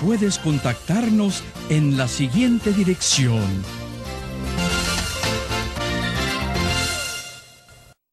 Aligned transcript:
puedes 0.00 0.38
contactarnos 0.38 1.44
en 1.68 1.96
la 1.96 2.08
siguiente 2.08 2.72
dirección. 2.72 3.44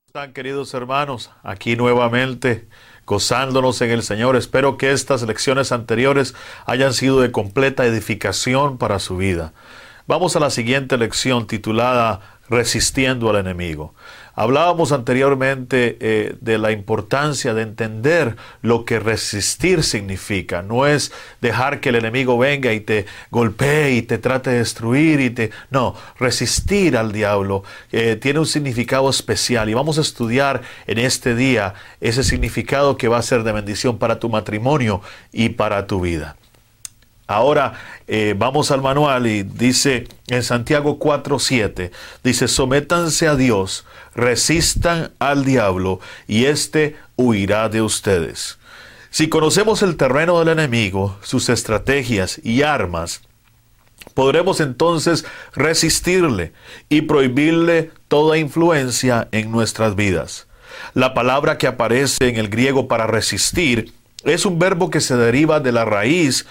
Están 0.08 0.34
queridos 0.34 0.74
hermanos, 0.74 1.32
aquí 1.44 1.76
nuevamente 1.76 2.68
gozándonos 3.06 3.80
en 3.82 3.92
el 3.92 4.04
Señor. 4.04 4.36
Espero 4.36 4.78
que 4.78 4.92
estas 4.92 5.22
lecciones 5.22 5.72
anteriores 5.72 6.36
hayan 6.66 6.94
sido 6.94 7.22
de 7.22 7.32
completa 7.32 7.86
edificación 7.86 8.78
para 8.78 9.00
su 9.00 9.16
vida. 9.16 9.54
Vamos 10.08 10.36
a 10.36 10.40
la 10.40 10.50
siguiente 10.50 10.98
lección 10.98 11.48
titulada 11.48 12.22
Resistiendo 12.50 13.30
al 13.30 13.38
enemigo. 13.38 13.94
Hablábamos 14.40 14.92
anteriormente 14.92 15.98
eh, 16.00 16.36
de 16.42 16.60
la 16.60 16.72
importancia 16.72 17.56
de 17.56 17.64
entender 17.64 18.36
lo 18.62 18.86
que 18.86 19.00
resistir 19.00 19.82
significa. 19.82 20.62
No 20.62 20.86
es 20.86 21.12
dejar 21.42 21.80
que 21.80 21.90
el 21.90 21.96
enemigo 21.96 22.38
venga 22.38 22.72
y 22.72 22.80
te 22.80 23.08
golpee 23.32 23.94
y 23.94 24.04
te 24.04 24.20
trate 24.20 24.52
de 24.52 24.60
destruir 24.60 25.22
y 25.22 25.32
te... 25.32 25.50
No, 25.72 25.96
resistir 26.20 26.98
al 26.98 27.14
diablo 27.14 27.64
eh, 27.92 28.16
tiene 28.16 28.38
un 28.38 28.46
significado 28.46 29.10
especial 29.10 29.70
y 29.70 29.74
vamos 29.74 29.98
a 29.98 30.02
estudiar 30.02 30.62
en 30.86 31.00
este 31.00 31.34
día 31.34 31.74
ese 32.00 32.24
significado 32.24 32.96
que 32.96 33.08
va 33.08 33.18
a 33.18 33.24
ser 33.24 33.42
de 33.42 33.54
bendición 33.54 33.98
para 33.98 34.20
tu 34.20 34.30
matrimonio 34.30 35.02
y 35.32 35.50
para 35.50 35.88
tu 35.88 36.00
vida. 36.00 36.36
Ahora 37.28 37.74
eh, 38.08 38.36
vamos 38.38 38.72
al 38.72 38.82
manual 38.82 39.28
y 39.28 39.44
dice 39.44 40.08
en 40.28 40.44
Santiago 40.44 40.98
4:7, 40.98 41.92
dice, 42.24 42.48
sométanse 42.48 43.28
a 43.28 43.36
Dios, 43.36 43.86
resistan 44.16 45.12
al 45.20 45.44
diablo 45.44 46.00
y 46.28 46.46
éste 46.46 46.96
huirá 47.18 47.68
de 47.68 47.82
ustedes. 47.82 48.58
Si 49.10 49.28
conocemos 49.28 49.82
el 49.82 49.98
terreno 49.98 50.40
del 50.40 50.50
enemigo, 50.50 51.18
sus 51.22 51.50
estrategias 51.50 52.40
y 52.44 52.62
armas, 52.62 53.22
podremos 54.14 54.62
entonces 54.62 55.26
resistirle 55.54 56.54
y 56.88 57.02
prohibirle 57.02 57.92
toda 58.08 58.38
influencia 58.38 59.28
en 59.32 59.52
nuestras 59.52 59.96
vidas. 59.96 60.48
La 60.94 61.14
palabra 61.14 61.58
que 61.58 61.68
aparece 61.68 62.30
en 62.30 62.38
el 62.38 62.50
griego 62.50 62.88
para 62.88 63.08
resistir 63.08 63.94
es 64.24 64.46
un 64.46 64.60
verbo 64.60 64.90
que 64.90 65.02
se 65.02 65.16
deriva 65.16 65.60
de 65.60 65.72
la 65.72 65.86
raíz 65.86 66.46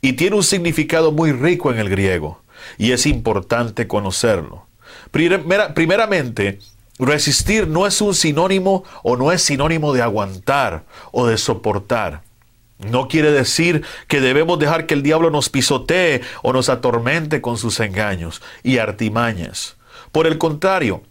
y 0.00 0.12
tiene 0.14 0.36
un 0.36 0.42
significado 0.42 1.12
muy 1.12 1.32
rico 1.32 1.70
en 1.70 1.78
el 1.78 1.88
griego 1.88 2.42
y 2.78 2.92
es 2.92 3.06
importante 3.06 3.86
conocerlo. 3.86 4.66
primeramente, 5.10 6.58
resistir 6.98 7.68
no 7.68 7.86
es 7.86 8.00
un 8.00 8.14
sinónimo 8.14 8.84
o 9.02 9.16
no 9.16 9.32
es 9.32 9.42
sinónimo 9.42 9.92
de 9.92 10.02
aguantar 10.02 10.84
o 11.12 11.26
de 11.26 11.38
soportar. 11.38 12.22
No 12.78 13.08
quiere 13.08 13.30
decir 13.30 13.84
que 14.08 14.20
debemos 14.20 14.58
dejar 14.58 14.86
que 14.86 14.94
el 14.94 15.02
diablo 15.02 15.30
nos 15.30 15.50
pisotee 15.50 16.22
o 16.42 16.52
nos 16.52 16.68
atormente 16.68 17.40
con 17.40 17.58
sus 17.58 17.78
engaños 17.80 18.40
y 18.62 18.78
artimañas. 18.78 19.76
Por 20.12 20.26
el 20.26 20.38
contrario, 20.38 21.02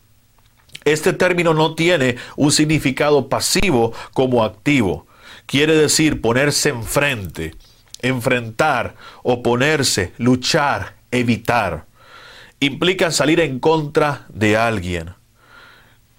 este 0.84 1.14
término 1.14 1.54
no 1.54 1.76
tiene 1.76 2.16
un 2.36 2.52
significado 2.52 3.30
pasivo 3.30 3.94
como 4.14 4.44
activo 4.44 5.06
quiere 5.50 5.74
decir 5.76 6.22
ponerse 6.22 6.70
enfrente, 6.70 7.56
enfrentar, 8.04 8.96
oponerse, 9.24 10.14
luchar, 10.20 10.98
evitar. 11.10 11.88
Implica 12.60 13.10
salir 13.10 13.40
en 13.40 13.60
contra 13.60 14.28
de 14.30 14.56
alguien. 14.56 15.16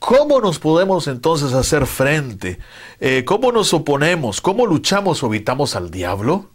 ¿Cómo 0.01 0.41
nos 0.41 0.59
podemos 0.59 1.07
entonces 1.07 1.53
hacer 1.53 1.87
frente? 1.87 2.59
Eh, 2.99 3.25
¿Cómo 3.25 3.53
nos 3.53 3.73
oponemos? 3.73 4.41
¿Cómo 4.41 4.67
luchamos 4.67 5.23
o 5.23 5.29
evitamos 5.29 5.77
al 5.77 5.93
diablo? 5.93 6.51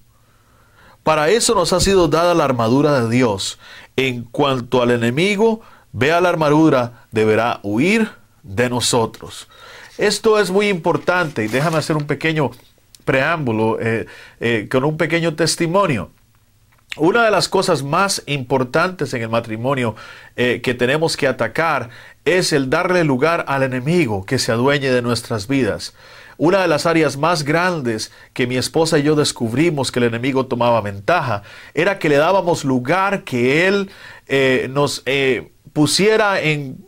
Para 1.03 1.29
eso 1.29 1.55
nos 1.55 1.71
ha 1.71 1.79
sido 1.79 2.09
dada 2.09 2.33
la 2.33 2.43
armadura 2.43 2.99
de 2.99 3.09
Dios. 3.09 3.57
En 3.95 4.23
cuanto 4.23 4.81
al 4.81 4.91
enemigo, 4.91 5.61
vea 5.93 6.19
la 6.19 6.27
armadura, 6.27 7.07
deberá 7.11 7.61
huir 7.63 8.11
de 8.43 8.69
nosotros. 8.69 9.47
Esto 9.97 10.39
es 10.39 10.51
muy 10.51 10.67
importante 10.67 11.45
y 11.45 11.47
déjame 11.47 11.77
hacer 11.77 11.95
un 11.95 12.05
pequeño 12.05 12.51
preámbulo 13.05 13.79
eh, 13.79 14.07
eh, 14.41 14.67
con 14.69 14.83
un 14.83 14.97
pequeño 14.97 15.35
testimonio. 15.35 16.11
Una 16.97 17.23
de 17.23 17.31
las 17.31 17.47
cosas 17.47 17.83
más 17.83 18.23
importantes 18.25 19.13
en 19.13 19.21
el 19.21 19.29
matrimonio 19.29 19.95
eh, 20.35 20.61
que 20.61 20.73
tenemos 20.73 21.15
que 21.15 21.27
atacar 21.27 21.89
es 22.25 22.51
el 22.51 22.69
darle 22.69 23.03
lugar 23.03 23.45
al 23.47 23.63
enemigo 23.63 24.25
que 24.25 24.39
se 24.39 24.51
adueñe 24.51 24.89
de 24.89 25.01
nuestras 25.01 25.47
vidas. 25.47 25.93
Una 26.37 26.61
de 26.61 26.67
las 26.67 26.85
áreas 26.85 27.15
más 27.15 27.43
grandes 27.43 28.11
que 28.33 28.47
mi 28.47 28.57
esposa 28.57 28.99
y 28.99 29.03
yo 29.03 29.15
descubrimos 29.15 29.91
que 29.91 29.99
el 29.99 30.05
enemigo 30.05 30.47
tomaba 30.47 30.81
ventaja 30.81 31.43
era 31.73 31.99
que 31.99 32.09
le 32.09 32.17
dábamos 32.17 32.65
lugar 32.65 33.23
que 33.23 33.67
él 33.67 33.89
nos 34.69 35.03
pusiera 35.71 36.41
en 36.41 36.84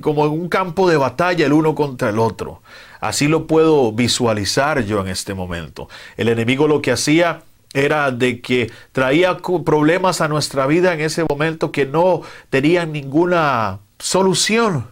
como 0.00 0.26
en 0.26 0.32
un 0.32 0.48
campo 0.48 0.88
de 0.88 0.96
batalla 0.96 1.46
el 1.46 1.52
uno 1.52 1.74
contra 1.74 2.10
el 2.10 2.18
otro. 2.18 2.62
Así 3.00 3.28
lo 3.28 3.46
puedo 3.46 3.92
visualizar 3.92 4.84
yo 4.84 5.00
en 5.00 5.08
este 5.08 5.34
momento. 5.34 5.88
El 6.16 6.28
enemigo 6.28 6.66
lo 6.66 6.82
que 6.82 6.92
hacía 6.92 7.42
era 7.72 8.10
de 8.10 8.40
que 8.40 8.70
traía 8.92 9.36
problemas 9.64 10.20
a 10.20 10.28
nuestra 10.28 10.66
vida 10.66 10.94
en 10.94 11.00
ese 11.00 11.24
momento 11.28 11.72
que 11.72 11.84
no 11.84 12.22
tenían 12.48 12.92
ninguna 12.92 13.80
solución. 13.98 14.86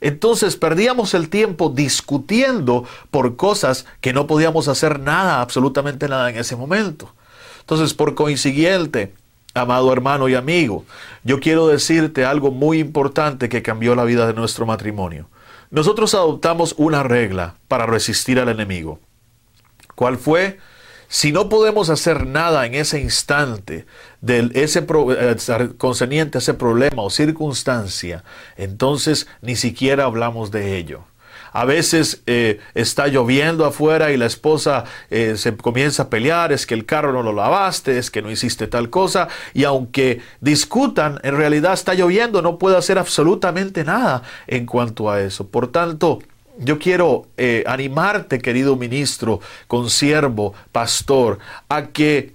Entonces 0.00 0.56
perdíamos 0.56 1.14
el 1.14 1.28
tiempo 1.28 1.70
discutiendo 1.70 2.84
por 3.10 3.36
cosas 3.36 3.86
que 4.00 4.12
no 4.12 4.28
podíamos 4.28 4.68
hacer 4.68 5.00
nada, 5.00 5.40
absolutamente 5.40 6.08
nada 6.08 6.30
en 6.30 6.36
ese 6.36 6.54
momento. 6.54 7.12
Entonces, 7.60 7.92
por 7.92 8.14
consiguiente, 8.14 9.12
Amado 9.54 9.92
hermano 9.92 10.28
y 10.28 10.34
amigo, 10.34 10.84
yo 11.24 11.40
quiero 11.40 11.66
decirte 11.68 12.24
algo 12.24 12.50
muy 12.50 12.78
importante 12.78 13.48
que 13.48 13.62
cambió 13.62 13.94
la 13.94 14.04
vida 14.04 14.26
de 14.26 14.34
nuestro 14.34 14.66
matrimonio. 14.66 15.28
Nosotros 15.70 16.14
adoptamos 16.14 16.74
una 16.78 17.02
regla 17.02 17.56
para 17.66 17.86
resistir 17.86 18.38
al 18.38 18.48
enemigo. 18.48 19.00
¿Cuál 19.94 20.16
fue? 20.16 20.58
Si 21.08 21.32
no 21.32 21.48
podemos 21.48 21.88
hacer 21.88 22.26
nada 22.26 22.66
en 22.66 22.74
ese 22.74 23.00
instante 23.00 23.86
de 24.20 24.50
ese 24.54 24.86
eh, 24.86 25.68
concerniente 25.78 26.38
a 26.38 26.40
ese 26.40 26.54
problema 26.54 27.02
o 27.02 27.10
circunstancia, 27.10 28.24
entonces 28.56 29.26
ni 29.40 29.56
siquiera 29.56 30.04
hablamos 30.04 30.50
de 30.50 30.76
ello. 30.76 31.04
A 31.58 31.64
veces 31.64 32.22
eh, 32.26 32.60
está 32.74 33.08
lloviendo 33.08 33.64
afuera 33.66 34.12
y 34.12 34.16
la 34.16 34.26
esposa 34.26 34.84
eh, 35.10 35.34
se 35.36 35.56
comienza 35.56 36.04
a 36.04 36.08
pelear, 36.08 36.52
es 36.52 36.66
que 36.66 36.74
el 36.74 36.86
carro 36.86 37.12
no 37.12 37.24
lo 37.24 37.32
lavaste, 37.32 37.98
es 37.98 38.12
que 38.12 38.22
no 38.22 38.30
hiciste 38.30 38.68
tal 38.68 38.90
cosa, 38.90 39.26
y 39.54 39.64
aunque 39.64 40.20
discutan, 40.40 41.18
en 41.24 41.36
realidad 41.36 41.72
está 41.72 41.94
lloviendo, 41.94 42.42
no 42.42 42.58
puede 42.58 42.76
hacer 42.76 42.96
absolutamente 42.96 43.82
nada 43.82 44.22
en 44.46 44.66
cuanto 44.66 45.10
a 45.10 45.20
eso. 45.20 45.48
Por 45.48 45.72
tanto, 45.72 46.20
yo 46.58 46.78
quiero 46.78 47.26
eh, 47.36 47.64
animarte, 47.66 48.38
querido 48.38 48.76
ministro, 48.76 49.40
consiervo, 49.66 50.54
pastor, 50.70 51.40
a 51.68 51.88
que 51.88 52.34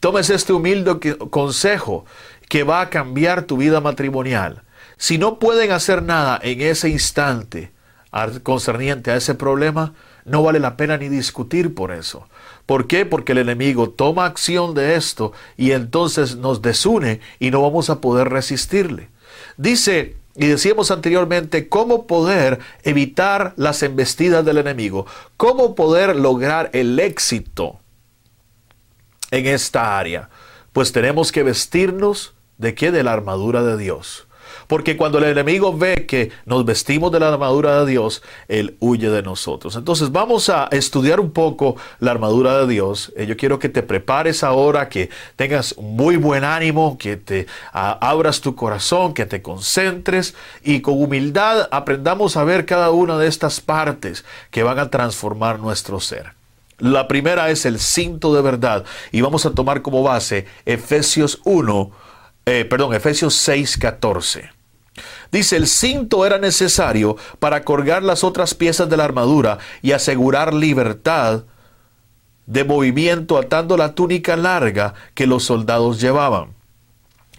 tomes 0.00 0.30
este 0.30 0.54
humilde 0.54 1.18
consejo 1.28 2.06
que 2.48 2.62
va 2.62 2.80
a 2.80 2.88
cambiar 2.88 3.42
tu 3.42 3.58
vida 3.58 3.82
matrimonial. 3.82 4.62
Si 4.96 5.18
no 5.18 5.38
pueden 5.38 5.70
hacer 5.70 6.02
nada 6.02 6.40
en 6.42 6.62
ese 6.62 6.88
instante, 6.88 7.73
concerniente 8.42 9.10
a 9.10 9.16
ese 9.16 9.34
problema, 9.34 9.94
no 10.24 10.42
vale 10.42 10.58
la 10.58 10.76
pena 10.76 10.96
ni 10.96 11.08
discutir 11.08 11.74
por 11.74 11.92
eso. 11.92 12.28
¿Por 12.66 12.86
qué? 12.86 13.04
Porque 13.04 13.32
el 13.32 13.38
enemigo 13.38 13.90
toma 13.90 14.24
acción 14.24 14.74
de 14.74 14.94
esto 14.94 15.32
y 15.56 15.72
entonces 15.72 16.36
nos 16.36 16.62
desune 16.62 17.20
y 17.38 17.50
no 17.50 17.60
vamos 17.62 17.90
a 17.90 18.00
poder 18.00 18.28
resistirle. 18.30 19.08
Dice, 19.56 20.16
y 20.36 20.46
decíamos 20.46 20.90
anteriormente, 20.90 21.68
cómo 21.68 22.06
poder 22.06 22.58
evitar 22.82 23.52
las 23.56 23.82
embestidas 23.82 24.44
del 24.44 24.58
enemigo, 24.58 25.06
cómo 25.36 25.74
poder 25.74 26.16
lograr 26.16 26.70
el 26.72 26.98
éxito 26.98 27.80
en 29.30 29.46
esta 29.46 29.98
área? 29.98 30.30
Pues 30.72 30.92
tenemos 30.92 31.32
que 31.32 31.42
vestirnos 31.42 32.34
de 32.58 32.74
qué? 32.74 32.90
De 32.90 33.02
la 33.02 33.12
armadura 33.12 33.62
de 33.62 33.76
Dios. 33.76 34.26
Porque 34.66 34.96
cuando 34.96 35.18
el 35.18 35.24
enemigo 35.24 35.76
ve 35.76 36.06
que 36.06 36.30
nos 36.44 36.64
vestimos 36.64 37.12
de 37.12 37.20
la 37.20 37.28
armadura 37.28 37.84
de 37.84 37.90
Dios, 37.90 38.22
él 38.48 38.76
huye 38.80 39.10
de 39.10 39.22
nosotros. 39.22 39.76
Entonces 39.76 40.12
vamos 40.12 40.48
a 40.48 40.68
estudiar 40.70 41.20
un 41.20 41.30
poco 41.30 41.76
la 42.00 42.10
armadura 42.10 42.58
de 42.58 42.66
Dios. 42.66 43.12
Eh, 43.16 43.26
yo 43.26 43.36
quiero 43.36 43.58
que 43.58 43.68
te 43.68 43.82
prepares 43.82 44.42
ahora, 44.42 44.88
que 44.88 45.10
tengas 45.36 45.76
muy 45.78 46.16
buen 46.16 46.44
ánimo, 46.44 46.96
que 46.98 47.16
te 47.16 47.46
abras 47.72 48.40
tu 48.40 48.54
corazón, 48.54 49.14
que 49.14 49.26
te 49.26 49.42
concentres 49.42 50.34
y 50.62 50.80
con 50.80 51.00
humildad 51.00 51.68
aprendamos 51.70 52.36
a 52.36 52.44
ver 52.44 52.66
cada 52.66 52.90
una 52.90 53.18
de 53.18 53.28
estas 53.28 53.60
partes 53.60 54.24
que 54.50 54.62
van 54.62 54.78
a 54.78 54.90
transformar 54.90 55.58
nuestro 55.58 56.00
ser. 56.00 56.32
La 56.78 57.06
primera 57.06 57.50
es 57.50 57.66
el 57.66 57.78
cinto 57.78 58.34
de 58.34 58.42
verdad 58.42 58.84
y 59.12 59.20
vamos 59.20 59.46
a 59.46 59.52
tomar 59.52 59.82
como 59.82 60.02
base 60.02 60.46
Efesios 60.66 61.40
1, 61.44 61.90
eh, 62.46 62.64
perdón, 62.64 62.94
Efesios 62.94 63.34
6, 63.34 63.78
14. 63.78 64.53
Dice, 65.32 65.56
el 65.56 65.66
cinto 65.66 66.24
era 66.24 66.38
necesario 66.38 67.16
para 67.38 67.64
colgar 67.64 68.02
las 68.02 68.22
otras 68.22 68.54
piezas 68.54 68.88
de 68.88 68.96
la 68.96 69.04
armadura 69.04 69.58
y 69.82 69.92
asegurar 69.92 70.54
libertad 70.54 71.44
de 72.46 72.64
movimiento 72.64 73.38
atando 73.38 73.76
la 73.76 73.94
túnica 73.94 74.36
larga 74.36 74.94
que 75.14 75.26
los 75.26 75.44
soldados 75.44 76.00
llevaban. 76.00 76.54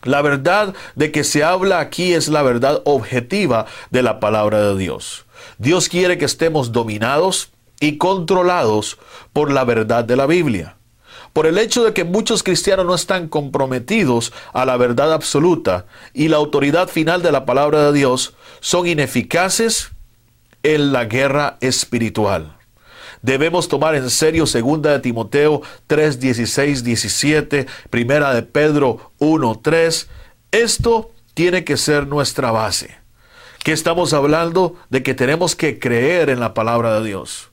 La 0.03 0.21
verdad 0.21 0.75
de 0.95 1.11
que 1.11 1.23
se 1.23 1.43
habla 1.43 1.79
aquí 1.79 2.13
es 2.13 2.27
la 2.27 2.43
verdad 2.43 2.81
objetiva 2.85 3.65
de 3.89 4.03
la 4.03 4.19
palabra 4.19 4.61
de 4.61 4.77
Dios. 4.77 5.25
Dios 5.57 5.89
quiere 5.89 6.17
que 6.17 6.25
estemos 6.25 6.71
dominados 6.71 7.51
y 7.79 7.97
controlados 7.97 8.97
por 9.33 9.51
la 9.51 9.63
verdad 9.63 10.03
de 10.03 10.15
la 10.15 10.25
Biblia 10.25 10.74
por 11.35 11.47
el 11.47 11.57
hecho 11.57 11.83
de 11.83 11.91
que 11.91 12.05
muchos 12.05 12.43
cristianos 12.43 12.85
no 12.85 12.95
están 12.95 13.27
comprometidos 13.27 14.31
a 14.53 14.63
la 14.63 14.77
verdad 14.77 15.11
absoluta 15.11 15.85
y 16.13 16.29
la 16.29 16.37
autoridad 16.37 16.87
final 16.87 17.21
de 17.21 17.33
la 17.33 17.43
palabra 17.43 17.87
de 17.87 17.91
Dios, 17.91 18.35
son 18.61 18.87
ineficaces 18.87 19.91
en 20.63 20.93
la 20.93 21.03
guerra 21.03 21.57
espiritual. 21.59 22.55
Debemos 23.21 23.67
tomar 23.67 23.95
en 23.95 24.09
serio 24.09 24.45
2 24.45 24.81
de 24.81 24.99
Timoteo 25.01 25.61
3, 25.87 26.21
16, 26.21 26.85
17, 26.85 27.67
primera 27.89 28.33
de 28.33 28.41
Pedro 28.41 29.11
1, 29.17 29.59
3. 29.61 30.09
Esto 30.51 31.11
tiene 31.33 31.65
que 31.65 31.75
ser 31.75 32.07
nuestra 32.07 32.51
base. 32.51 32.95
¿Qué 33.61 33.73
estamos 33.73 34.13
hablando? 34.13 34.77
De 34.89 35.03
que 35.03 35.13
tenemos 35.13 35.57
que 35.57 35.79
creer 35.79 36.29
en 36.29 36.39
la 36.39 36.53
palabra 36.53 36.97
de 37.01 37.07
Dios 37.07 37.51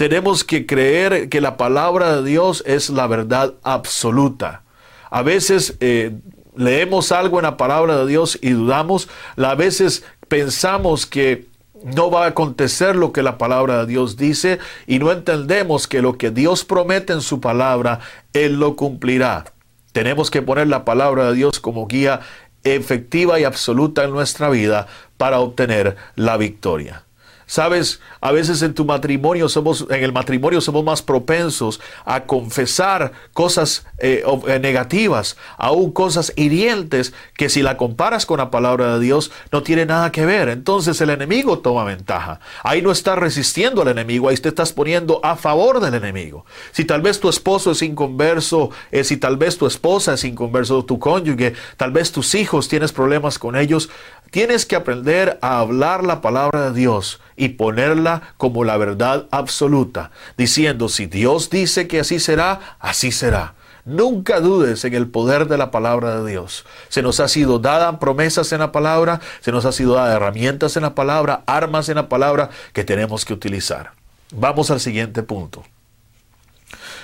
tenemos 0.00 0.44
que 0.44 0.64
creer 0.64 1.28
que 1.28 1.42
la 1.42 1.58
palabra 1.58 2.16
de 2.16 2.30
Dios 2.30 2.64
es 2.66 2.88
la 2.88 3.06
verdad 3.06 3.52
absoluta. 3.62 4.62
A 5.10 5.20
veces 5.20 5.76
eh, 5.80 6.12
leemos 6.56 7.12
algo 7.12 7.38
en 7.38 7.42
la 7.42 7.58
palabra 7.58 7.98
de 7.98 8.06
Dios 8.06 8.38
y 8.40 8.52
dudamos, 8.52 9.10
a 9.36 9.54
veces 9.56 10.02
pensamos 10.26 11.04
que 11.04 11.48
no 11.84 12.10
va 12.10 12.24
a 12.24 12.28
acontecer 12.28 12.96
lo 12.96 13.12
que 13.12 13.22
la 13.22 13.36
palabra 13.36 13.80
de 13.80 13.88
Dios 13.88 14.16
dice 14.16 14.58
y 14.86 15.00
no 15.00 15.12
entendemos 15.12 15.86
que 15.86 16.00
lo 16.00 16.16
que 16.16 16.30
Dios 16.30 16.64
promete 16.64 17.12
en 17.12 17.20
su 17.20 17.42
palabra, 17.42 18.00
Él 18.32 18.58
lo 18.58 18.76
cumplirá. 18.76 19.52
Tenemos 19.92 20.30
que 20.30 20.40
poner 20.40 20.68
la 20.68 20.86
palabra 20.86 21.28
de 21.28 21.34
Dios 21.34 21.60
como 21.60 21.86
guía 21.86 22.20
efectiva 22.64 23.38
y 23.38 23.44
absoluta 23.44 24.04
en 24.04 24.12
nuestra 24.12 24.48
vida 24.48 24.86
para 25.18 25.40
obtener 25.40 25.96
la 26.16 26.38
victoria. 26.38 27.04
Sabes, 27.50 27.98
a 28.20 28.30
veces 28.30 28.62
en 28.62 28.74
tu 28.74 28.84
matrimonio 28.84 29.48
somos, 29.48 29.84
en 29.90 30.04
el 30.04 30.12
matrimonio 30.12 30.60
somos 30.60 30.84
más 30.84 31.02
propensos 31.02 31.80
a 32.04 32.22
confesar 32.22 33.10
cosas 33.32 33.84
eh, 33.98 34.22
eh, 34.46 34.60
negativas, 34.60 35.36
aún 35.58 35.90
cosas 35.90 36.32
hirientes, 36.36 37.12
que 37.34 37.48
si 37.48 37.62
la 37.62 37.76
comparas 37.76 38.24
con 38.24 38.38
la 38.38 38.52
palabra 38.52 38.94
de 38.94 39.00
Dios 39.00 39.32
no 39.50 39.64
tiene 39.64 39.84
nada 39.84 40.12
que 40.12 40.24
ver. 40.24 40.48
Entonces 40.48 41.00
el 41.00 41.10
enemigo 41.10 41.58
toma 41.58 41.82
ventaja. 41.82 42.38
Ahí 42.62 42.82
no 42.82 42.92
estás 42.92 43.18
resistiendo 43.18 43.82
al 43.82 43.88
enemigo, 43.88 44.28
ahí 44.28 44.36
te 44.36 44.50
estás 44.50 44.72
poniendo 44.72 45.18
a 45.24 45.34
favor 45.34 45.80
del 45.80 45.94
enemigo. 45.94 46.46
Si 46.70 46.84
tal 46.84 47.02
vez 47.02 47.18
tu 47.18 47.28
esposo 47.28 47.72
es 47.72 47.82
inconverso, 47.82 48.70
eh, 48.92 49.02
si 49.02 49.16
tal 49.16 49.36
vez 49.36 49.58
tu 49.58 49.66
esposa 49.66 50.14
es 50.14 50.22
inconverso, 50.22 50.84
tu 50.84 51.00
cónyuge, 51.00 51.54
tal 51.76 51.90
vez 51.90 52.12
tus 52.12 52.36
hijos 52.36 52.68
tienes 52.68 52.92
problemas 52.92 53.40
con 53.40 53.56
ellos, 53.56 53.90
tienes 54.30 54.66
que 54.66 54.76
aprender 54.76 55.40
a 55.42 55.58
hablar 55.58 56.04
la 56.04 56.20
palabra 56.20 56.70
de 56.70 56.78
Dios 56.78 57.18
y 57.40 57.48
ponerla 57.48 58.34
como 58.36 58.64
la 58.64 58.76
verdad 58.76 59.26
absoluta, 59.30 60.10
diciendo, 60.36 60.90
si 60.90 61.06
Dios 61.06 61.48
dice 61.48 61.88
que 61.88 62.00
así 62.00 62.20
será, 62.20 62.76
así 62.78 63.10
será. 63.12 63.54
Nunca 63.86 64.40
dudes 64.40 64.84
en 64.84 64.92
el 64.92 65.08
poder 65.08 65.48
de 65.48 65.56
la 65.56 65.70
palabra 65.70 66.20
de 66.20 66.30
Dios. 66.30 66.66
Se 66.90 67.00
nos 67.00 67.18
ha 67.18 67.28
sido 67.28 67.58
dada 67.58 67.98
promesas 67.98 68.52
en 68.52 68.58
la 68.58 68.72
palabra, 68.72 69.22
se 69.40 69.52
nos 69.52 69.64
ha 69.64 69.72
sido 69.72 69.94
dada 69.94 70.14
herramientas 70.14 70.76
en 70.76 70.82
la 70.82 70.94
palabra, 70.94 71.42
armas 71.46 71.88
en 71.88 71.94
la 71.94 72.10
palabra 72.10 72.50
que 72.74 72.84
tenemos 72.84 73.24
que 73.24 73.32
utilizar. 73.32 73.92
Vamos 74.32 74.70
al 74.70 74.80
siguiente 74.80 75.22
punto. 75.22 75.64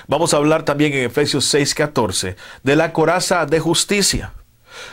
Vamos 0.06 0.34
a 0.34 0.36
hablar 0.36 0.64
también 0.64 0.92
en 0.92 1.04
Efesios 1.04 1.46
6:14 1.52 2.36
de 2.62 2.76
la 2.76 2.92
coraza 2.92 3.46
de 3.46 3.58
justicia. 3.58 4.34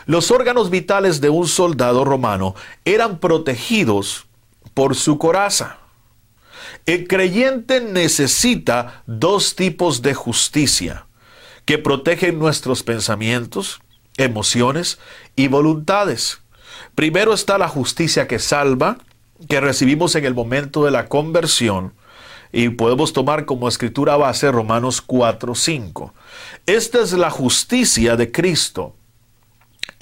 Los 0.06 0.32
órganos 0.32 0.70
vitales 0.70 1.20
de 1.20 1.30
un 1.30 1.50
soldado 1.50 2.06
romano 2.06 2.56
eran 2.86 3.20
protegidos 3.20 4.26
por 4.74 4.96
su 4.96 5.18
coraza. 5.18 5.78
El 6.86 7.08
creyente 7.08 7.82
necesita 7.82 9.04
dos 9.06 9.56
tipos 9.56 10.02
de 10.02 10.14
justicia 10.14 11.06
que 11.66 11.78
protegen 11.78 12.40
nuestros 12.40 12.84
pensamientos, 12.84 13.82
emociones 14.18 15.00
y 15.36 15.48
voluntades. 15.48 16.42
Primero 16.96 17.34
está 17.34 17.58
la 17.58 17.68
justicia 17.68 18.28
que 18.28 18.40
salva, 18.40 18.98
que 19.48 19.62
recibimos 19.62 20.16
en 20.16 20.26
el 20.26 20.34
momento 20.34 20.84
de 20.84 20.92
la 20.92 21.08
conversión, 21.08 21.94
y 22.52 22.70
podemos 22.70 23.14
tomar 23.14 23.46
como 23.46 23.68
escritura 23.68 24.16
base 24.16 24.52
Romanos 24.52 25.02
4:5. 25.02 26.14
Esta 26.66 27.02
es 27.02 27.14
la 27.14 27.32
justicia 27.32 28.16
de 28.16 28.32
Cristo 28.32 28.96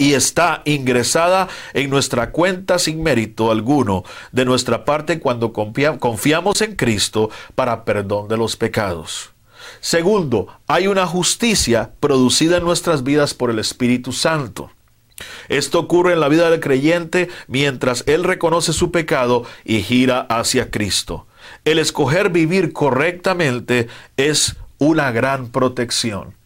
y 0.02 0.14
está 0.14 0.62
ingresada 0.64 1.46
en 1.74 1.88
nuestra 1.88 2.32
cuenta 2.32 2.80
sin 2.80 3.04
mérito 3.04 3.52
alguno 3.52 4.02
de 4.32 4.44
nuestra 4.44 4.84
parte 4.84 5.20
cuando 5.20 5.52
confiamos 5.52 6.60
en 6.60 6.74
Cristo 6.74 7.30
para 7.54 7.84
perdón 7.84 8.26
de 8.26 8.36
los 8.36 8.56
pecados. 8.56 9.30
Segundo, 9.78 10.48
hay 10.66 10.88
una 10.88 11.06
justicia 11.06 11.92
producida 12.00 12.56
en 12.56 12.64
nuestras 12.64 13.04
vidas 13.04 13.32
por 13.32 13.50
el 13.50 13.60
Espíritu 13.60 14.10
Santo. 14.10 14.72
Esto 15.48 15.78
ocurre 15.78 16.14
en 16.14 16.20
la 16.20 16.28
vida 16.28 16.50
del 16.50 16.58
creyente 16.58 17.28
mientras 17.46 18.02
él 18.08 18.24
reconoce 18.24 18.72
su 18.72 18.90
pecado 18.90 19.44
y 19.64 19.82
gira 19.82 20.22
hacia 20.22 20.72
Cristo. 20.72 21.28
El 21.64 21.78
escoger 21.78 22.30
vivir 22.30 22.72
correctamente 22.72 23.86
es 24.16 24.56
una 24.78 25.12
gran 25.12 25.52
protección. 25.52 26.41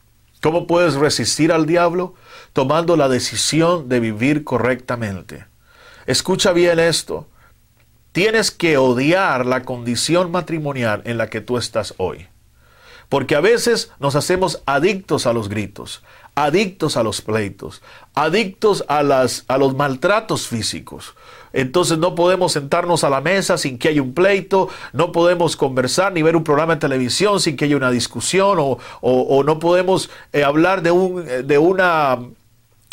¿Cómo 0.46 0.68
puedes 0.68 0.94
resistir 0.94 1.50
al 1.50 1.66
diablo? 1.66 2.14
tomando 2.52 2.96
la 2.96 3.08
decisión 3.08 3.88
de 3.88 3.98
vivir 3.98 4.44
correctamente. 4.44 5.44
Escucha 6.06 6.52
bien 6.52 6.78
esto. 6.78 7.26
Tienes 8.12 8.52
que 8.52 8.78
odiar 8.78 9.44
la 9.44 9.64
condición 9.64 10.30
matrimonial 10.30 11.02
en 11.04 11.18
la 11.18 11.28
que 11.28 11.40
tú 11.40 11.58
estás 11.58 11.94
hoy. 11.96 12.28
Porque 13.08 13.34
a 13.34 13.40
veces 13.40 13.90
nos 13.98 14.14
hacemos 14.14 14.62
adictos 14.64 15.26
a 15.26 15.32
los 15.32 15.48
gritos, 15.48 16.04
adictos 16.36 16.96
a 16.96 17.02
los 17.02 17.20
pleitos, 17.20 17.82
adictos 18.14 18.84
a, 18.88 19.02
las, 19.02 19.44
a 19.48 19.58
los 19.58 19.74
maltratos 19.74 20.46
físicos. 20.46 21.14
Entonces 21.56 21.96
no 21.96 22.14
podemos 22.14 22.52
sentarnos 22.52 23.02
a 23.02 23.08
la 23.08 23.22
mesa 23.22 23.56
sin 23.56 23.78
que 23.78 23.88
haya 23.88 24.02
un 24.02 24.12
pleito, 24.12 24.68
no 24.92 25.10
podemos 25.10 25.56
conversar 25.56 26.12
ni 26.12 26.20
ver 26.20 26.36
un 26.36 26.44
programa 26.44 26.74
de 26.74 26.80
televisión 26.80 27.40
sin 27.40 27.56
que 27.56 27.64
haya 27.64 27.76
una 27.76 27.90
discusión 27.90 28.58
o, 28.58 29.42
no 29.42 29.58
podemos 29.58 30.10
eh, 30.34 30.44
hablar 30.44 30.82
de, 30.82 30.90
un, 30.90 31.24
de 31.24 31.58
una 31.58 32.18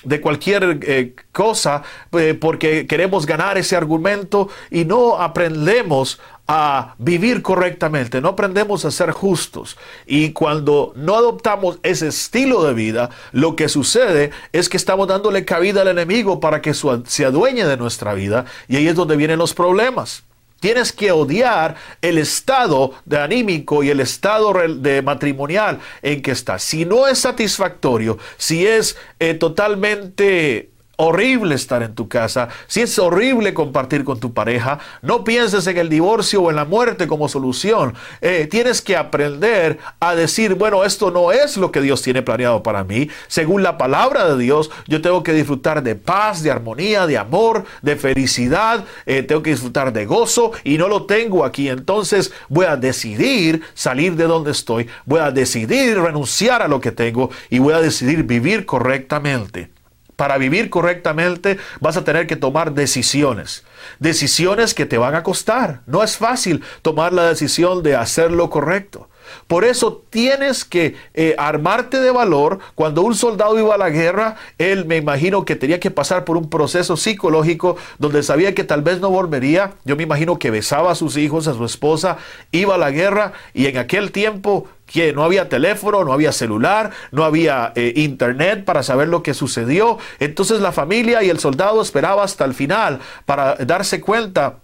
de 0.03 0.21
cualquier 0.21 0.79
eh, 0.81 1.13
cosa 1.31 1.83
eh, 2.13 2.37
porque 2.39 2.87
queremos 2.87 3.25
ganar 3.25 3.57
ese 3.57 3.75
argumento 3.75 4.49
y 4.69 4.85
no 4.85 5.17
aprendemos 5.17 6.19
a 6.47 6.95
vivir 6.97 7.41
correctamente, 7.41 8.19
no 8.19 8.29
aprendemos 8.29 8.83
a 8.85 8.91
ser 8.91 9.11
justos. 9.11 9.77
Y 10.05 10.31
cuando 10.31 10.93
no 10.95 11.15
adoptamos 11.15 11.79
ese 11.83 12.07
estilo 12.09 12.63
de 12.63 12.73
vida, 12.73 13.09
lo 13.31 13.55
que 13.55 13.69
sucede 13.69 14.31
es 14.51 14.67
que 14.67 14.77
estamos 14.77 15.07
dándole 15.07 15.45
cabida 15.45 15.81
al 15.81 15.87
enemigo 15.87 16.39
para 16.39 16.61
que 16.61 16.73
se 16.73 17.25
adueñe 17.25 17.65
de 17.65 17.77
nuestra 17.77 18.13
vida 18.13 18.45
y 18.67 18.75
ahí 18.75 18.87
es 18.87 18.95
donde 18.95 19.15
vienen 19.15 19.39
los 19.39 19.53
problemas. 19.53 20.23
Tienes 20.59 20.93
que 20.93 21.11
odiar 21.11 21.75
el 22.01 22.17
estado 22.17 22.93
de 23.03 23.19
anímico 23.19 23.83
y 23.83 23.89
el 23.89 23.99
estado 23.99 24.53
de 24.53 25.01
matrimonial 25.01 25.79
en 26.01 26.21
que 26.21 26.31
estás. 26.31 26.63
Si 26.63 26.85
no 26.85 27.05
es 27.05 27.19
satisfactorio, 27.19 28.17
si 28.37 28.65
es 28.65 28.95
eh, 29.19 29.33
totalmente 29.33 30.72
horrible 31.03 31.55
estar 31.55 31.83
en 31.83 31.95
tu 31.95 32.07
casa, 32.07 32.49
si 32.67 32.81
es 32.81 32.97
horrible 32.99 33.53
compartir 33.53 34.03
con 34.03 34.19
tu 34.19 34.33
pareja, 34.33 34.79
no 35.01 35.23
pienses 35.23 35.67
en 35.67 35.77
el 35.77 35.89
divorcio 35.89 36.41
o 36.41 36.49
en 36.49 36.55
la 36.55 36.65
muerte 36.65 37.07
como 37.07 37.27
solución. 37.27 37.93
Eh, 38.21 38.47
tienes 38.49 38.81
que 38.81 38.95
aprender 38.95 39.79
a 39.99 40.15
decir, 40.15 40.55
bueno, 40.55 40.83
esto 40.83 41.11
no 41.11 41.31
es 41.31 41.57
lo 41.57 41.71
que 41.71 41.81
Dios 41.81 42.01
tiene 42.01 42.21
planeado 42.21 42.63
para 42.63 42.83
mí. 42.83 43.09
Según 43.27 43.63
la 43.63 43.77
palabra 43.77 44.33
de 44.33 44.41
Dios, 44.41 44.71
yo 44.87 45.01
tengo 45.01 45.23
que 45.23 45.33
disfrutar 45.33 45.83
de 45.83 45.95
paz, 45.95 46.43
de 46.43 46.51
armonía, 46.51 47.07
de 47.07 47.17
amor, 47.17 47.65
de 47.81 47.95
felicidad, 47.95 48.85
eh, 49.05 49.23
tengo 49.23 49.43
que 49.43 49.51
disfrutar 49.51 49.93
de 49.93 50.05
gozo 50.05 50.51
y 50.63 50.77
no 50.77 50.87
lo 50.87 51.05
tengo 51.05 51.45
aquí. 51.45 51.69
Entonces 51.69 52.31
voy 52.49 52.65
a 52.65 52.75
decidir 52.75 53.61
salir 53.73 54.15
de 54.15 54.25
donde 54.25 54.51
estoy, 54.51 54.87
voy 55.05 55.19
a 55.19 55.31
decidir 55.31 55.99
renunciar 55.99 56.61
a 56.61 56.67
lo 56.67 56.79
que 56.79 56.91
tengo 56.91 57.29
y 57.49 57.59
voy 57.59 57.73
a 57.73 57.81
decidir 57.81 58.23
vivir 58.23 58.65
correctamente. 58.65 59.72
Para 60.15 60.37
vivir 60.37 60.69
correctamente 60.69 61.57
vas 61.79 61.97
a 61.97 62.03
tener 62.03 62.27
que 62.27 62.35
tomar 62.35 62.73
decisiones. 62.73 63.63
Decisiones 63.99 64.73
que 64.73 64.85
te 64.85 64.97
van 64.97 65.15
a 65.15 65.23
costar. 65.23 65.81
No 65.85 66.03
es 66.03 66.17
fácil 66.17 66.63
tomar 66.81 67.13
la 67.13 67.25
decisión 67.25 67.83
de 67.83 67.95
hacer 67.95 68.31
lo 68.31 68.49
correcto. 68.49 69.09
Por 69.47 69.65
eso 69.65 70.03
tienes 70.09 70.65
que 70.65 70.95
eh, 71.13 71.35
armarte 71.37 71.99
de 71.99 72.11
valor. 72.11 72.59
Cuando 72.75 73.01
un 73.01 73.15
soldado 73.15 73.59
iba 73.59 73.75
a 73.75 73.77
la 73.77 73.89
guerra, 73.89 74.35
él 74.57 74.85
me 74.85 74.97
imagino 74.97 75.45
que 75.45 75.55
tenía 75.55 75.79
que 75.79 75.91
pasar 75.91 76.25
por 76.25 76.37
un 76.37 76.49
proceso 76.49 76.97
psicológico 76.97 77.77
donde 77.99 78.23
sabía 78.23 78.55
que 78.55 78.63
tal 78.63 78.81
vez 78.81 78.99
no 78.99 79.09
volvería. 79.09 79.73
Yo 79.85 79.95
me 79.95 80.03
imagino 80.03 80.39
que 80.39 80.51
besaba 80.51 80.91
a 80.91 80.95
sus 80.95 81.17
hijos, 81.17 81.47
a 81.47 81.53
su 81.53 81.65
esposa, 81.65 82.17
iba 82.51 82.75
a 82.75 82.77
la 82.77 82.91
guerra 82.91 83.33
y 83.53 83.67
en 83.67 83.77
aquel 83.77 84.11
tiempo 84.11 84.67
que 84.85 85.13
no 85.13 85.23
había 85.23 85.49
teléfono, 85.49 86.03
no 86.03 86.13
había 86.13 86.31
celular, 86.31 86.91
no 87.11 87.23
había 87.23 87.71
eh, 87.75 87.93
internet 87.95 88.65
para 88.65 88.83
saber 88.83 89.07
lo 89.07 89.23
que 89.23 89.33
sucedió. 89.33 89.97
Entonces 90.19 90.61
la 90.61 90.71
familia 90.71 91.23
y 91.23 91.29
el 91.29 91.39
soldado 91.39 91.81
esperaba 91.81 92.23
hasta 92.23 92.45
el 92.45 92.53
final 92.53 92.99
para 93.25 93.55
darse 93.55 94.01
cuenta 94.01 94.59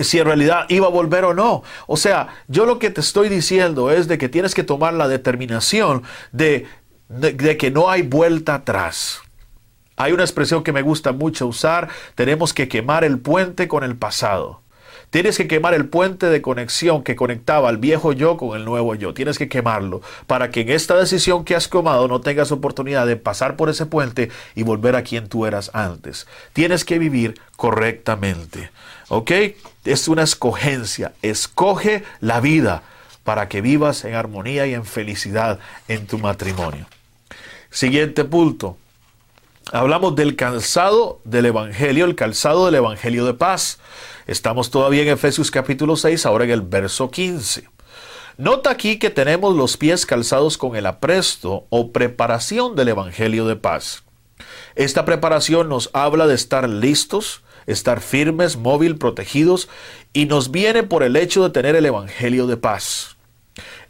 si 0.00 0.18
en 0.18 0.26
realidad 0.26 0.66
iba 0.68 0.86
a 0.86 0.90
volver 0.90 1.24
o 1.24 1.34
no. 1.34 1.62
O 1.86 1.96
sea, 1.96 2.28
yo 2.46 2.66
lo 2.66 2.78
que 2.78 2.90
te 2.90 3.00
estoy 3.00 3.28
diciendo 3.28 3.90
es 3.90 4.08
de 4.08 4.18
que 4.18 4.28
tienes 4.28 4.54
que 4.54 4.64
tomar 4.64 4.94
la 4.94 5.08
determinación 5.08 6.02
de, 6.32 6.66
de 7.08 7.56
que 7.56 7.70
no 7.70 7.90
hay 7.90 8.02
vuelta 8.02 8.56
atrás. 8.56 9.22
Hay 9.96 10.12
una 10.12 10.22
expresión 10.22 10.62
que 10.62 10.72
me 10.72 10.82
gusta 10.82 11.12
mucho 11.12 11.46
usar, 11.46 11.88
tenemos 12.14 12.54
que 12.54 12.68
quemar 12.68 13.02
el 13.02 13.18
puente 13.18 13.66
con 13.66 13.82
el 13.82 13.96
pasado. 13.96 14.62
Tienes 15.10 15.38
que 15.38 15.48
quemar 15.48 15.72
el 15.72 15.88
puente 15.88 16.26
de 16.26 16.42
conexión 16.42 17.02
que 17.02 17.16
conectaba 17.16 17.70
al 17.70 17.78
viejo 17.78 18.12
yo 18.12 18.36
con 18.36 18.56
el 18.58 18.64
nuevo 18.64 18.94
yo. 18.94 19.14
Tienes 19.14 19.38
que 19.38 19.48
quemarlo 19.48 20.02
para 20.26 20.50
que 20.50 20.60
en 20.60 20.68
esta 20.68 20.96
decisión 20.96 21.44
que 21.44 21.54
has 21.54 21.70
tomado 21.70 22.08
no 22.08 22.20
tengas 22.20 22.52
oportunidad 22.52 23.06
de 23.06 23.16
pasar 23.16 23.56
por 23.56 23.70
ese 23.70 23.86
puente 23.86 24.30
y 24.54 24.64
volver 24.64 24.96
a 24.96 25.02
quien 25.02 25.28
tú 25.28 25.46
eras 25.46 25.70
antes. 25.72 26.26
Tienes 26.52 26.84
que 26.84 26.98
vivir 26.98 27.40
correctamente. 27.56 28.70
¿Ok? 29.08 29.30
Es 29.84 30.08
una 30.08 30.24
escogencia. 30.24 31.12
Escoge 31.22 32.04
la 32.20 32.40
vida 32.40 32.82
para 33.24 33.48
que 33.48 33.62
vivas 33.62 34.04
en 34.04 34.14
armonía 34.14 34.66
y 34.66 34.74
en 34.74 34.84
felicidad 34.84 35.58
en 35.88 36.06
tu 36.06 36.18
matrimonio. 36.18 36.86
Siguiente 37.70 38.24
punto. 38.24 38.76
Hablamos 39.70 40.16
del 40.16 40.34
calzado 40.34 41.20
del 41.24 41.46
Evangelio, 41.46 42.06
el 42.06 42.14
calzado 42.14 42.66
del 42.66 42.76
Evangelio 42.76 43.26
de 43.26 43.34
paz. 43.34 43.78
Estamos 44.28 44.70
todavía 44.70 45.00
en 45.00 45.08
Efesios 45.08 45.50
capítulo 45.50 45.96
6, 45.96 46.26
ahora 46.26 46.44
en 46.44 46.50
el 46.50 46.60
verso 46.60 47.10
15. 47.10 47.64
Nota 48.36 48.68
aquí 48.68 48.98
que 48.98 49.08
tenemos 49.08 49.56
los 49.56 49.78
pies 49.78 50.04
calzados 50.04 50.58
con 50.58 50.76
el 50.76 50.84
apresto 50.84 51.64
o 51.70 51.92
preparación 51.92 52.76
del 52.76 52.88
Evangelio 52.88 53.46
de 53.46 53.56
paz. 53.56 54.04
Esta 54.74 55.06
preparación 55.06 55.70
nos 55.70 55.88
habla 55.94 56.26
de 56.26 56.34
estar 56.34 56.68
listos, 56.68 57.42
estar 57.66 58.02
firmes, 58.02 58.58
móvil, 58.58 58.98
protegidos, 58.98 59.70
y 60.12 60.26
nos 60.26 60.50
viene 60.50 60.82
por 60.82 61.04
el 61.04 61.16
hecho 61.16 61.42
de 61.42 61.48
tener 61.48 61.74
el 61.74 61.86
Evangelio 61.86 62.46
de 62.46 62.58
paz. 62.58 63.16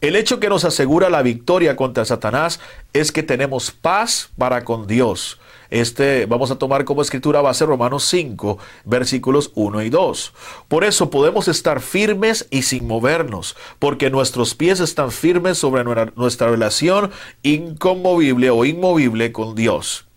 El 0.01 0.15
hecho 0.15 0.39
que 0.39 0.49
nos 0.49 0.65
asegura 0.65 1.11
la 1.11 1.23
victoria 1.23 1.75
contra 1.75 2.05
Satanás 2.05 2.61
es 2.93 3.11
que 3.11 3.25
tenemos 3.25 3.73
paz 3.73 4.31
para 4.39 4.65
con 4.65 4.87
Dios. 4.87 5.41
Este 5.71 6.27
vamos 6.27 6.51
a 6.51 6.57
tomar 6.57 6.85
como 6.85 7.03
escritura 7.03 7.41
base 7.41 7.67
Romanos 7.67 8.05
5, 8.05 8.59
versículos 8.85 9.53
1 9.55 9.83
y 9.83 9.91
2. 9.91 10.33
Por 10.69 10.85
eso 10.85 11.11
podemos 11.11 11.49
estar 11.49 11.81
firmes 11.81 12.47
y 12.51 12.63
sin 12.63 12.87
movernos, 12.87 13.57
porque 13.79 14.11
nuestros 14.11 14.55
pies 14.55 14.81
están 14.81 15.11
firmes 15.11 15.59
sobre 15.59 15.85
nuestra 16.17 16.51
relación 16.51 17.11
inconmovible 17.43 18.51
o 18.51 18.65
inmovible 18.65 19.33
con 19.33 19.55
Dios. 19.55 20.09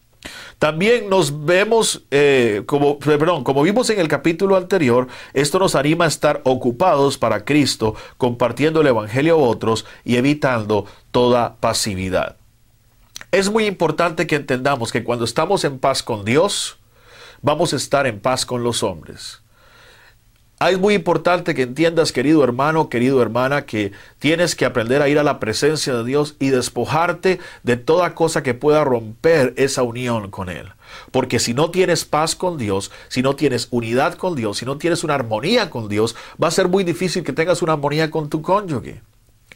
También 0.60 1.10
nos 1.10 1.46
vemos, 1.46 2.03
eh, 2.12 2.62
como, 2.67 3.00
perdón, 3.00 3.43
como 3.43 3.63
vimos 3.63 3.89
en 3.89 4.00
el 4.00 4.08
capítulo 4.08 4.55
anterior, 4.55 5.08
esto 5.34 5.58
nos 5.58 5.74
anima 5.74 6.05
a 6.05 6.08
estar 6.08 6.41
ocupados 6.43 7.17
para 7.17 7.43
Cristo, 7.43 7.96
compartiendo 8.17 8.81
el 8.81 8.88
Evangelio 8.88 9.36
a 9.36 9.39
otros 9.39 9.86
y 10.05 10.17
evitando 10.17 10.86
toda 11.12 11.55
pasividad. 11.55 12.41
Es 13.32 13.50
muy 13.50 13.66
importante 13.66 14.28
que 14.28 14.36
entendamos 14.36 14.92
que 14.92 15.06
cuando 15.06 15.24
estamos 15.24 15.64
en 15.64 15.80
paz 15.80 16.04
con 16.04 16.26
Dios, 16.26 16.78
vamos 17.42 17.72
a 17.72 17.78
estar 17.78 18.06
en 18.06 18.20
paz 18.20 18.46
con 18.46 18.62
los 18.62 18.84
hombres. 18.84 19.42
Es 20.70 20.78
muy 20.78 20.96
importante 20.96 21.56
que 21.56 21.62
entiendas, 21.62 22.12
querido 22.12 22.44
hermano, 22.44 22.90
querido 22.90 23.22
hermana, 23.22 23.66
que 23.66 23.94
tienes 24.20 24.54
que 24.54 24.66
aprender 24.66 25.02
a 25.02 25.08
ir 25.08 25.18
a 25.18 25.24
la 25.24 25.40
presencia 25.40 25.94
de 25.94 26.04
Dios 26.04 26.36
y 26.40 26.50
despojarte 26.50 27.40
de 27.64 27.78
toda 27.78 28.16
cosa 28.16 28.44
que 28.44 28.54
pueda 28.54 28.84
romper 28.84 29.54
esa 29.56 29.82
unión 29.82 30.30
con 30.30 30.50
Él. 30.50 30.68
Porque 31.12 31.40
si 31.40 31.54
no 31.54 31.72
tienes 31.72 32.04
paz 32.04 32.36
con 32.36 32.58
Dios, 32.58 32.92
si 33.08 33.22
no 33.22 33.38
tienes 33.38 33.70
unidad 33.72 34.16
con 34.16 34.36
Dios, 34.36 34.58
si 34.58 34.66
no 34.66 34.78
tienes 34.78 35.06
una 35.06 35.16
armonía 35.16 35.70
con 35.70 35.88
Dios, 35.88 36.18
va 36.42 36.50
a 36.50 36.52
ser 36.52 36.68
muy 36.68 36.84
difícil 36.84 37.24
que 37.24 37.32
tengas 37.32 37.62
una 37.62 37.74
armonía 37.74 38.12
con 38.12 38.30
tu 38.30 38.42
cónyuge 38.42 39.02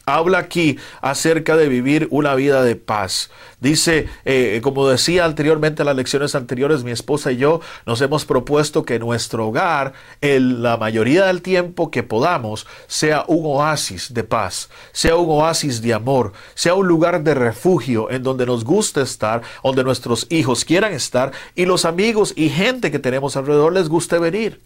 habla 0.06 0.38
aquí 0.38 0.78
acerca 1.02 1.56
de 1.56 1.68
vivir 1.68 2.06
una 2.12 2.36
vida 2.36 2.62
de 2.62 2.76
paz. 2.76 3.28
Dice, 3.60 4.08
eh, 4.24 4.60
como 4.62 4.88
decía 4.88 5.24
anteriormente 5.24 5.82
en 5.82 5.86
las 5.86 5.96
lecciones 5.96 6.36
anteriores, 6.36 6.84
mi 6.84 6.92
esposa 6.92 7.32
y 7.32 7.38
yo 7.38 7.60
nos 7.86 8.00
hemos 8.00 8.24
propuesto 8.24 8.84
que 8.84 9.00
nuestro 9.00 9.48
hogar, 9.48 9.94
en 10.20 10.62
la 10.62 10.76
mayoría 10.76 11.26
del 11.26 11.42
tiempo 11.42 11.90
que 11.90 12.04
podamos, 12.04 12.68
sea 12.86 13.24
un 13.26 13.44
oasis 13.46 14.14
de 14.14 14.22
paz, 14.22 14.70
sea 14.92 15.16
un 15.16 15.28
oasis 15.28 15.82
de 15.82 15.92
amor, 15.92 16.32
sea 16.54 16.74
un 16.74 16.86
lugar 16.86 17.24
de 17.24 17.34
refugio 17.34 18.08
en 18.08 18.22
donde 18.22 18.46
nos 18.46 18.62
guste 18.62 19.00
estar, 19.00 19.42
donde 19.64 19.82
nuestros 19.82 20.28
hijos 20.30 20.64
quieran 20.64 20.92
estar 20.92 21.32
y 21.56 21.64
los 21.66 21.84
amigos 21.84 22.32
y 22.36 22.48
gente 22.48 22.92
que 22.92 23.00
tenemos 23.00 23.36
alrededor 23.36 23.72
les 23.72 23.88
guste 23.88 24.18
venir. 24.20 24.65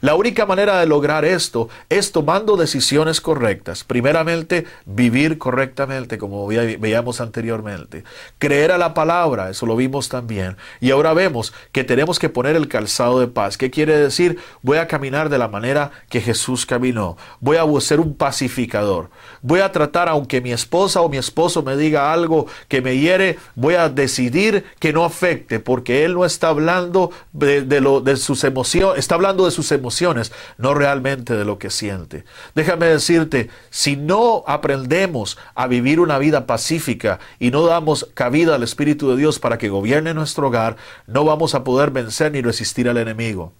La 0.00 0.14
única 0.14 0.46
manera 0.46 0.78
de 0.78 0.86
lograr 0.86 1.24
esto 1.24 1.68
es 1.88 2.12
tomando 2.12 2.56
decisiones 2.56 3.20
correctas. 3.20 3.84
Primeramente, 3.84 4.66
vivir 4.86 5.38
correctamente, 5.38 6.18
como 6.18 6.46
veíamos 6.46 7.20
anteriormente. 7.20 8.04
Creer 8.38 8.72
a 8.72 8.78
la 8.78 8.94
palabra, 8.94 9.50
eso 9.50 9.66
lo 9.66 9.76
vimos 9.76 10.08
también. 10.08 10.56
Y 10.80 10.90
ahora 10.90 11.14
vemos 11.14 11.52
que 11.72 11.84
tenemos 11.84 12.18
que 12.18 12.28
poner 12.28 12.56
el 12.56 12.68
calzado 12.68 13.20
de 13.20 13.26
paz. 13.26 13.56
¿Qué 13.56 13.70
quiere 13.70 13.96
decir? 13.98 14.38
Voy 14.62 14.78
a 14.78 14.86
caminar 14.86 15.28
de 15.28 15.38
la 15.38 15.48
manera 15.48 15.90
que 16.08 16.20
Jesús 16.20 16.64
caminó. 16.64 17.16
Voy 17.40 17.56
a 17.56 17.80
ser 17.80 18.00
un 18.00 18.14
pacificador. 18.14 19.10
Voy 19.42 19.60
a 19.60 19.72
tratar, 19.72 20.08
aunque 20.08 20.40
mi 20.40 20.52
esposa 20.52 21.00
o 21.00 21.08
mi 21.08 21.16
esposo 21.16 21.62
me 21.62 21.76
diga 21.76 22.12
algo 22.12 22.46
que 22.68 22.80
me 22.80 22.98
hiere, 22.98 23.38
voy 23.54 23.74
a 23.74 23.88
decidir 23.88 24.64
que 24.78 24.92
no 24.92 25.04
afecte, 25.04 25.60
porque 25.60 26.04
Él 26.04 26.14
no 26.14 26.24
está 26.24 26.48
hablando 26.48 27.10
de, 27.32 28.16
sus 28.16 28.44
emociones, 28.44 28.98
está 28.98 29.14
hablando 29.14 29.44
de 29.44 29.50
sus 29.50 29.57
emociones, 29.72 30.32
no 30.56 30.74
realmente 30.74 31.34
de 31.36 31.44
lo 31.44 31.58
que 31.58 31.70
siente. 31.70 32.24
Déjame 32.54 32.86
decirte, 32.86 33.50
si 33.70 33.96
no 33.96 34.44
aprendemos 34.46 35.38
a 35.54 35.66
vivir 35.66 36.00
una 36.00 36.18
vida 36.18 36.46
pacífica 36.46 37.18
y 37.38 37.50
no 37.50 37.66
damos 37.66 38.08
cabida 38.14 38.54
al 38.54 38.62
Espíritu 38.62 39.10
de 39.10 39.16
Dios 39.16 39.38
para 39.38 39.58
que 39.58 39.68
gobierne 39.68 40.14
nuestro 40.14 40.48
hogar, 40.48 40.76
no 41.06 41.24
vamos 41.24 41.54
a 41.54 41.64
poder 41.64 41.90
vencer 41.90 42.32
ni 42.32 42.42
resistir 42.42 42.88
al 42.88 42.98
enemigo. 42.98 43.52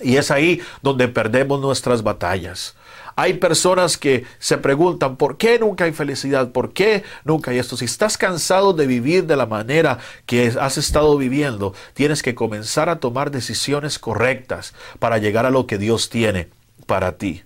Y 0.00 0.16
es 0.16 0.30
ahí 0.30 0.60
donde 0.82 1.08
perdemos 1.08 1.60
nuestras 1.60 2.02
batallas. 2.02 2.74
Hay 3.18 3.34
personas 3.34 3.96
que 3.96 4.26
se 4.38 4.58
preguntan, 4.58 5.16
¿por 5.16 5.38
qué 5.38 5.58
nunca 5.58 5.86
hay 5.86 5.92
felicidad? 5.92 6.52
¿Por 6.52 6.72
qué 6.72 7.02
nunca 7.24 7.50
hay 7.50 7.58
esto? 7.58 7.76
Si 7.76 7.84
estás 7.84 8.16
cansado 8.16 8.74
de 8.74 8.86
vivir 8.86 9.26
de 9.26 9.34
la 9.34 9.44
manera 9.44 9.98
que 10.24 10.54
has 10.60 10.78
estado 10.78 11.16
viviendo, 11.16 11.74
tienes 11.94 12.22
que 12.22 12.36
comenzar 12.36 12.88
a 12.88 13.00
tomar 13.00 13.32
decisiones 13.32 13.98
correctas 13.98 14.72
para 15.00 15.18
llegar 15.18 15.46
a 15.46 15.50
lo 15.50 15.66
que 15.66 15.78
Dios 15.78 16.10
tiene 16.10 16.48
para 16.86 17.18
ti. 17.18 17.42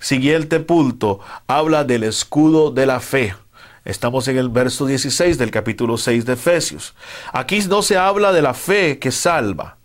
Siguiente 0.00 0.58
punto, 0.58 1.20
habla 1.46 1.84
del 1.84 2.02
escudo 2.02 2.72
de 2.72 2.86
la 2.86 2.98
fe. 2.98 3.36
Estamos 3.84 4.26
en 4.26 4.36
el 4.36 4.48
verso 4.48 4.84
16 4.84 5.38
del 5.38 5.52
capítulo 5.52 5.96
6 5.96 6.26
de 6.26 6.32
Efesios. 6.32 6.92
Aquí 7.32 7.60
no 7.68 7.82
se 7.82 7.96
habla 7.96 8.32
de 8.32 8.42
la 8.42 8.52
fe 8.52 8.98
que 8.98 9.12
salva, 9.12 9.76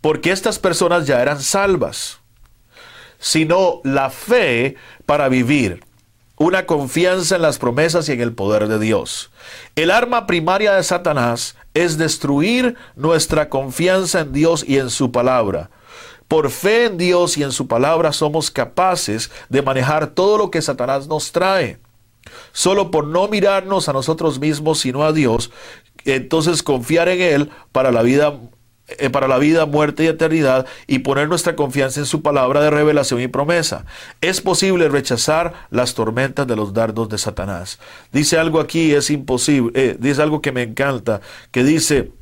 porque 0.00 0.30
estas 0.30 0.58
personas 0.58 1.06
ya 1.06 1.20
eran 1.20 1.42
salvas 1.42 2.20
sino 3.18 3.80
la 3.84 4.10
fe 4.10 4.76
para 5.06 5.28
vivir, 5.28 5.84
una 6.36 6.66
confianza 6.66 7.36
en 7.36 7.42
las 7.42 7.58
promesas 7.58 8.08
y 8.08 8.12
en 8.12 8.20
el 8.20 8.32
poder 8.32 8.68
de 8.68 8.78
Dios. 8.78 9.30
El 9.74 9.90
arma 9.90 10.26
primaria 10.26 10.74
de 10.74 10.82
Satanás 10.82 11.56
es 11.74 11.98
destruir 11.98 12.76
nuestra 12.94 13.48
confianza 13.48 14.20
en 14.20 14.32
Dios 14.32 14.64
y 14.66 14.78
en 14.78 14.90
su 14.90 15.12
palabra. 15.12 15.70
Por 16.28 16.50
fe 16.50 16.86
en 16.86 16.98
Dios 16.98 17.38
y 17.38 17.42
en 17.42 17.52
su 17.52 17.68
palabra 17.68 18.12
somos 18.12 18.50
capaces 18.50 19.30
de 19.48 19.62
manejar 19.62 20.08
todo 20.08 20.38
lo 20.38 20.50
que 20.50 20.60
Satanás 20.60 21.06
nos 21.06 21.32
trae. 21.32 21.78
Solo 22.52 22.90
por 22.90 23.06
no 23.06 23.28
mirarnos 23.28 23.88
a 23.88 23.92
nosotros 23.92 24.40
mismos, 24.40 24.80
sino 24.80 25.04
a 25.04 25.12
Dios, 25.12 25.52
entonces 26.04 26.62
confiar 26.62 27.08
en 27.08 27.20
Él 27.20 27.50
para 27.72 27.92
la 27.92 28.02
vida 28.02 28.38
eh, 28.88 29.10
para 29.10 29.26
la 29.26 29.38
vida, 29.38 29.66
muerte 29.66 30.04
y 30.04 30.06
eternidad 30.06 30.64
y 30.86 31.00
poner 31.00 31.28
nuestra 31.28 31.56
confianza 31.56 31.98
en 31.98 32.06
su 32.06 32.22
palabra 32.22 32.60
de 32.60 32.70
revelación 32.70 33.20
y 33.20 33.26
promesa. 33.26 33.84
Es 34.20 34.40
posible 34.40 34.88
rechazar 34.88 35.66
las 35.70 35.94
tormentas 35.94 36.46
de 36.46 36.54
los 36.54 36.72
dardos 36.72 37.08
de 37.08 37.18
Satanás. 37.18 37.80
Dice 38.12 38.38
algo 38.38 38.60
aquí, 38.60 38.94
es 38.94 39.10
imposible, 39.10 39.72
eh, 39.74 39.96
dice 39.98 40.22
algo 40.22 40.40
que 40.40 40.52
me 40.52 40.62
encanta, 40.62 41.20
que 41.50 41.64
dice 41.64 42.12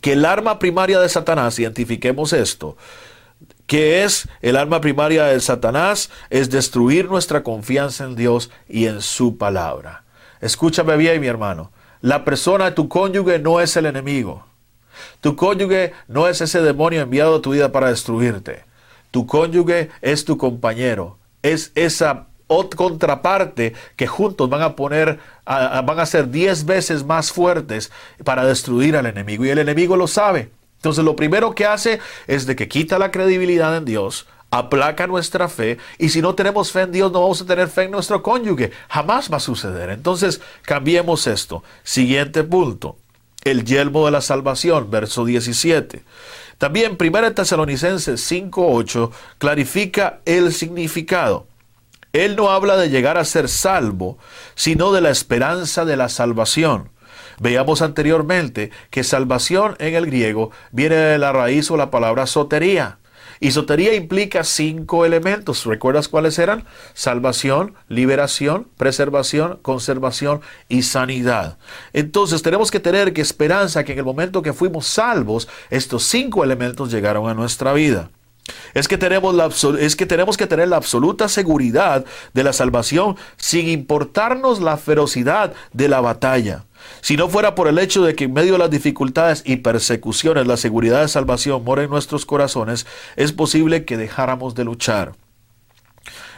que 0.00 0.12
el 0.12 0.24
arma 0.24 0.60
primaria 0.60 1.00
de 1.00 1.08
Satanás, 1.08 1.58
identifiquemos 1.58 2.32
esto, 2.32 2.76
que 3.66 4.04
es 4.04 4.28
el 4.42 4.56
arma 4.56 4.80
primaria 4.80 5.24
de 5.24 5.40
Satanás, 5.40 6.10
es 6.30 6.50
destruir 6.50 7.08
nuestra 7.08 7.42
confianza 7.42 8.04
en 8.04 8.14
Dios 8.14 8.50
y 8.68 8.86
en 8.86 9.00
su 9.00 9.38
palabra. 9.38 10.04
Escúchame 10.40 10.96
bien, 10.96 11.20
mi 11.20 11.26
hermano. 11.26 11.72
La 12.00 12.24
persona, 12.24 12.76
tu 12.76 12.88
cónyuge, 12.88 13.40
no 13.40 13.60
es 13.60 13.76
el 13.76 13.86
enemigo. 13.86 14.49
Tu 15.20 15.36
cónyuge 15.36 15.92
no 16.08 16.28
es 16.28 16.40
ese 16.40 16.62
demonio 16.62 17.00
enviado 17.00 17.36
a 17.36 17.42
tu 17.42 17.50
vida 17.50 17.72
para 17.72 17.88
destruirte. 17.88 18.64
Tu 19.10 19.26
cónyuge 19.26 19.90
es 20.02 20.24
tu 20.24 20.38
compañero. 20.38 21.18
Es 21.42 21.72
esa 21.74 22.26
contraparte 22.76 23.74
que 23.96 24.06
juntos 24.06 24.48
van 24.48 24.62
a 24.62 24.74
poner, 24.74 25.18
van 25.46 26.00
a 26.00 26.06
ser 26.06 26.30
diez 26.30 26.64
veces 26.64 27.04
más 27.04 27.32
fuertes 27.32 27.92
para 28.24 28.44
destruir 28.44 28.96
al 28.96 29.06
enemigo. 29.06 29.44
Y 29.44 29.50
el 29.50 29.58
enemigo 29.58 29.96
lo 29.96 30.06
sabe. 30.06 30.50
Entonces 30.76 31.04
lo 31.04 31.14
primero 31.14 31.54
que 31.54 31.66
hace 31.66 32.00
es 32.26 32.46
de 32.46 32.56
que 32.56 32.68
quita 32.68 32.98
la 32.98 33.10
credibilidad 33.10 33.76
en 33.76 33.84
Dios, 33.84 34.26
aplaca 34.50 35.06
nuestra 35.06 35.48
fe 35.48 35.78
y 35.98 36.08
si 36.08 36.20
no 36.20 36.34
tenemos 36.34 36.72
fe 36.72 36.80
en 36.80 36.92
Dios 36.92 37.12
no 37.12 37.20
vamos 37.20 37.40
a 37.40 37.46
tener 37.46 37.68
fe 37.68 37.84
en 37.84 37.92
nuestro 37.92 38.22
cónyuge. 38.22 38.72
Jamás 38.88 39.30
va 39.30 39.36
a 39.36 39.40
suceder. 39.40 39.90
Entonces 39.90 40.40
cambiemos 40.62 41.26
esto. 41.26 41.62
Siguiente 41.84 42.42
punto 42.42 42.96
el 43.44 43.64
yelmo 43.64 44.06
de 44.06 44.12
la 44.12 44.20
salvación, 44.20 44.90
verso 44.90 45.24
17. 45.24 46.02
También 46.58 46.98
1 47.00 47.32
Tesalonicenses 47.32 48.30
5.8 48.30 49.10
clarifica 49.38 50.20
el 50.26 50.52
significado. 50.52 51.46
Él 52.12 52.36
no 52.36 52.50
habla 52.50 52.76
de 52.76 52.90
llegar 52.90 53.18
a 53.18 53.24
ser 53.24 53.48
salvo, 53.48 54.18
sino 54.54 54.92
de 54.92 55.00
la 55.00 55.10
esperanza 55.10 55.84
de 55.84 55.96
la 55.96 56.08
salvación. 56.08 56.90
Veíamos 57.40 57.80
anteriormente 57.80 58.70
que 58.90 59.04
salvación 59.04 59.76
en 59.78 59.94
el 59.94 60.06
griego 60.06 60.50
viene 60.72 60.96
de 60.96 61.18
la 61.18 61.32
raíz 61.32 61.70
o 61.70 61.76
la 61.76 61.90
palabra 61.90 62.26
sotería, 62.26 62.98
y 63.40 63.50
sotería 63.52 63.94
implica 63.94 64.44
cinco 64.44 65.06
elementos. 65.06 65.64
¿Recuerdas 65.64 66.08
cuáles 66.08 66.38
eran? 66.38 66.64
Salvación, 66.92 67.74
liberación, 67.88 68.68
preservación, 68.76 69.58
conservación 69.62 70.42
y 70.68 70.82
sanidad. 70.82 71.56
Entonces 71.94 72.42
tenemos 72.42 72.70
que 72.70 72.80
tener 72.80 73.14
que 73.14 73.22
esperanza 73.22 73.82
que 73.84 73.92
en 73.92 73.98
el 73.98 74.04
momento 74.04 74.42
que 74.42 74.52
fuimos 74.52 74.86
salvos, 74.86 75.48
estos 75.70 76.04
cinco 76.04 76.44
elementos 76.44 76.92
llegaron 76.92 77.28
a 77.28 77.34
nuestra 77.34 77.72
vida. 77.72 78.10
Es 78.74 78.88
que, 78.88 78.98
tenemos 78.98 79.34
la, 79.34 79.50
es 79.78 79.96
que 79.96 80.06
tenemos 80.06 80.36
que 80.36 80.46
tener 80.46 80.68
la 80.68 80.76
absoluta 80.76 81.28
seguridad 81.28 82.04
de 82.32 82.44
la 82.44 82.52
salvación 82.52 83.16
sin 83.36 83.68
importarnos 83.68 84.60
la 84.60 84.76
ferocidad 84.76 85.52
de 85.72 85.88
la 85.88 86.00
batalla. 86.00 86.64
Si 87.00 87.16
no 87.16 87.28
fuera 87.28 87.54
por 87.54 87.68
el 87.68 87.78
hecho 87.78 88.02
de 88.02 88.14
que 88.14 88.24
en 88.24 88.32
medio 88.32 88.52
de 88.52 88.58
las 88.58 88.70
dificultades 88.70 89.42
y 89.44 89.56
persecuciones 89.56 90.46
la 90.46 90.56
seguridad 90.56 91.02
de 91.02 91.08
salvación 91.08 91.64
mora 91.64 91.82
en 91.82 91.90
nuestros 91.90 92.26
corazones, 92.26 92.86
es 93.16 93.32
posible 93.32 93.84
que 93.84 93.96
dejáramos 93.96 94.54
de 94.54 94.64
luchar. 94.64 95.12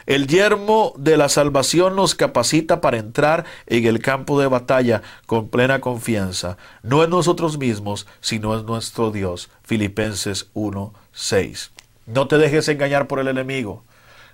El 0.05 0.27
yermo 0.27 0.93
de 0.97 1.15
la 1.15 1.29
salvación 1.29 1.95
nos 1.95 2.13
capacita 2.13 2.81
para 2.81 2.97
entrar 2.97 3.45
en 3.67 3.85
el 3.85 3.99
campo 4.01 4.39
de 4.39 4.47
batalla 4.47 5.01
con 5.25 5.47
plena 5.47 5.79
confianza, 5.79 6.57
no 6.81 7.03
en 7.03 7.09
nosotros 7.09 7.57
mismos, 7.57 8.05
sino 8.19 8.57
en 8.59 8.65
nuestro 8.65 9.11
Dios. 9.11 9.49
Filipenses 9.63 10.49
1:6. 10.53 11.72
No 12.05 12.27
te 12.27 12.37
dejes 12.37 12.67
engañar 12.67 13.07
por 13.07 13.19
el 13.19 13.27
enemigo. 13.27 13.83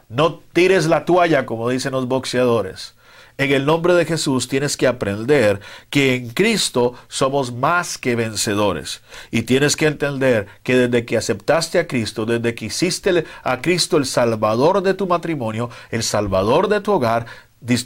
No 0.09 0.39
tires 0.53 0.87
la 0.87 1.05
toalla, 1.05 1.45
como 1.45 1.69
dicen 1.69 1.91
los 1.91 2.07
boxeadores. 2.07 2.95
En 3.37 3.53
el 3.53 3.65
nombre 3.65 3.93
de 3.93 4.03
Jesús 4.03 4.49
tienes 4.49 4.75
que 4.75 4.85
aprender 4.85 5.61
que 5.89 6.15
en 6.15 6.29
Cristo 6.31 6.95
somos 7.07 7.53
más 7.53 7.97
que 7.97 8.17
vencedores. 8.17 9.01
Y 9.31 9.43
tienes 9.43 9.77
que 9.77 9.85
entender 9.85 10.47
que 10.61 10.75
desde 10.75 11.05
que 11.05 11.15
aceptaste 11.15 11.79
a 11.79 11.87
Cristo, 11.87 12.25
desde 12.25 12.53
que 12.53 12.65
hiciste 12.65 13.23
a 13.43 13.61
Cristo 13.61 13.95
el 13.95 14.05
Salvador 14.05 14.81
de 14.81 14.93
tu 14.93 15.07
matrimonio, 15.07 15.69
el 15.89 16.03
Salvador 16.03 16.67
de 16.67 16.81
tu 16.81 16.91
hogar, 16.91 17.27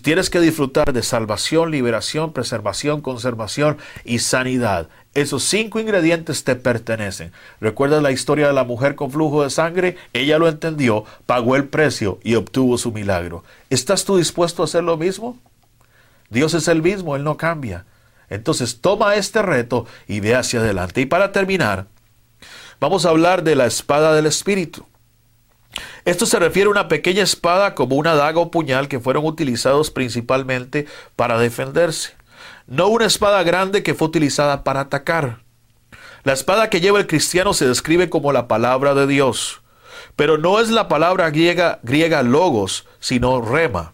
tienes 0.01 0.31
que 0.31 0.39
disfrutar 0.39 0.91
de 0.91 1.03
salvación, 1.03 1.69
liberación, 1.69 2.33
preservación, 2.33 3.01
conservación 3.01 3.77
y 4.05 4.19
sanidad. 4.19 4.89
Esos 5.13 5.43
cinco 5.43 5.79
ingredientes 5.79 6.43
te 6.43 6.55
pertenecen. 6.55 7.31
¿Recuerdas 7.61 8.01
la 8.01 8.11
historia 8.11 8.47
de 8.47 8.53
la 8.53 8.63
mujer 8.63 8.95
con 8.95 9.11
flujo 9.11 9.43
de 9.43 9.51
sangre? 9.51 9.95
Ella 10.11 10.39
lo 10.39 10.47
entendió, 10.47 11.05
pagó 11.27 11.55
el 11.55 11.65
precio 11.65 12.19
y 12.23 12.33
obtuvo 12.33 12.79
su 12.79 12.91
milagro. 12.91 13.43
¿Estás 13.69 14.05
tú 14.05 14.17
dispuesto 14.17 14.63
a 14.63 14.65
hacer 14.65 14.83
lo 14.83 14.97
mismo? 14.97 15.37
Dios 16.29 16.55
es 16.55 16.67
el 16.67 16.81
mismo, 16.81 17.15
Él 17.15 17.23
no 17.23 17.37
cambia. 17.37 17.85
Entonces 18.27 18.81
toma 18.81 19.13
este 19.15 19.43
reto 19.43 19.85
y 20.07 20.19
ve 20.19 20.33
hacia 20.33 20.61
adelante. 20.61 21.01
Y 21.01 21.05
para 21.05 21.31
terminar, 21.31 21.85
vamos 22.79 23.05
a 23.05 23.09
hablar 23.09 23.43
de 23.43 23.55
la 23.55 23.67
espada 23.67 24.15
del 24.15 24.25
Espíritu. 24.25 24.83
Esto 26.05 26.25
se 26.25 26.39
refiere 26.39 26.67
a 26.67 26.71
una 26.71 26.87
pequeña 26.87 27.21
espada 27.21 27.75
como 27.75 27.97
una 27.97 28.15
daga 28.15 28.39
o 28.39 28.49
puñal 28.49 28.87
que 28.87 28.99
fueron 28.99 29.25
utilizados 29.25 29.91
principalmente 29.91 30.87
para 31.15 31.37
defenderse 31.37 32.13
no 32.67 32.87
una 32.87 33.05
espada 33.05 33.43
grande 33.43 33.83
que 33.83 33.93
fue 33.93 34.07
utilizada 34.07 34.63
para 34.63 34.81
atacar. 34.81 35.39
La 36.23 36.33
espada 36.33 36.69
que 36.69 36.79
lleva 36.79 36.99
el 36.99 37.07
cristiano 37.07 37.53
se 37.53 37.67
describe 37.67 38.09
como 38.09 38.31
la 38.31 38.47
palabra 38.47 38.93
de 38.93 39.07
Dios, 39.07 39.61
pero 40.15 40.37
no 40.37 40.59
es 40.59 40.69
la 40.69 40.87
palabra 40.87 41.29
griega, 41.31 41.79
griega 41.83 42.23
logos, 42.23 42.85
sino 42.99 43.41
rema. 43.41 43.93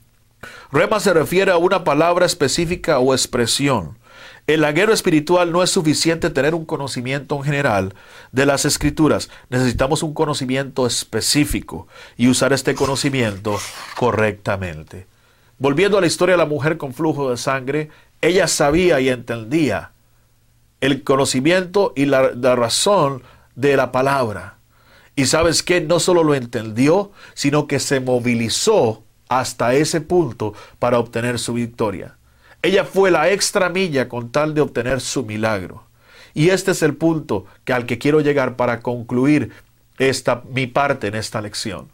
Rema 0.71 0.99
se 0.99 1.13
refiere 1.13 1.51
a 1.51 1.57
una 1.57 1.83
palabra 1.83 2.25
específica 2.25 2.99
o 2.99 3.13
expresión. 3.13 3.97
En 4.45 4.61
la 4.61 4.71
guerra 4.71 4.93
espiritual 4.93 5.51
no 5.51 5.61
es 5.63 5.69
suficiente 5.69 6.29
tener 6.29 6.55
un 6.55 6.65
conocimiento 6.65 7.35
en 7.35 7.43
general 7.43 7.93
de 8.31 8.45
las 8.45 8.65
escrituras. 8.65 9.29
Necesitamos 9.49 10.01
un 10.01 10.13
conocimiento 10.13 10.87
específico 10.87 11.87
y 12.17 12.29
usar 12.29 12.53
este 12.53 12.73
conocimiento 12.73 13.59
correctamente. 13.95 15.07
Volviendo 15.59 15.97
a 15.97 16.01
la 16.01 16.07
historia 16.07 16.33
de 16.33 16.39
la 16.39 16.45
mujer 16.45 16.77
con 16.77 16.93
flujo 16.93 17.29
de 17.29 17.37
sangre, 17.37 17.89
ella 18.21 18.47
sabía 18.47 18.99
y 18.99 19.09
entendía 19.09 19.91
el 20.81 21.03
conocimiento 21.03 21.93
y 21.95 22.05
la, 22.05 22.31
razón 22.55 23.23
de 23.55 23.75
la 23.75 23.91
palabra. 23.91 24.57
Y 25.15 25.25
sabes 25.25 25.63
que 25.63 25.81
no 25.81 25.99
solo 25.99 26.23
lo 26.23 26.35
entendió, 26.35 27.11
sino 27.33 27.67
que 27.67 27.79
se 27.79 27.99
movilizó 27.99 29.03
hasta 29.27 29.73
ese 29.73 30.01
punto 30.01 30.53
para 30.79 30.99
obtener 30.99 31.39
su 31.39 31.53
victoria. 31.53 32.15
Ella 32.61 32.83
fue 32.83 33.11
la 33.11 33.29
extra 33.29 33.69
milla 33.69 34.09
con 34.09 34.31
tal 34.31 34.53
de 34.53 34.61
obtener 34.61 35.01
su 35.01 35.25
milagro. 35.25 35.83
Y 36.33 36.49
este 36.49 36.71
es 36.71 36.83
el 36.83 36.95
punto 36.95 37.45
que 37.63 37.73
al 37.73 37.85
que 37.85 37.97
quiero 37.97 38.21
llegar 38.21 38.55
para 38.55 38.79
concluir 38.79 39.51
esta 39.97 40.43
mi 40.49 40.67
parte 40.67 41.07
en 41.07 41.15
esta 41.15 41.41
lección. 41.41 41.89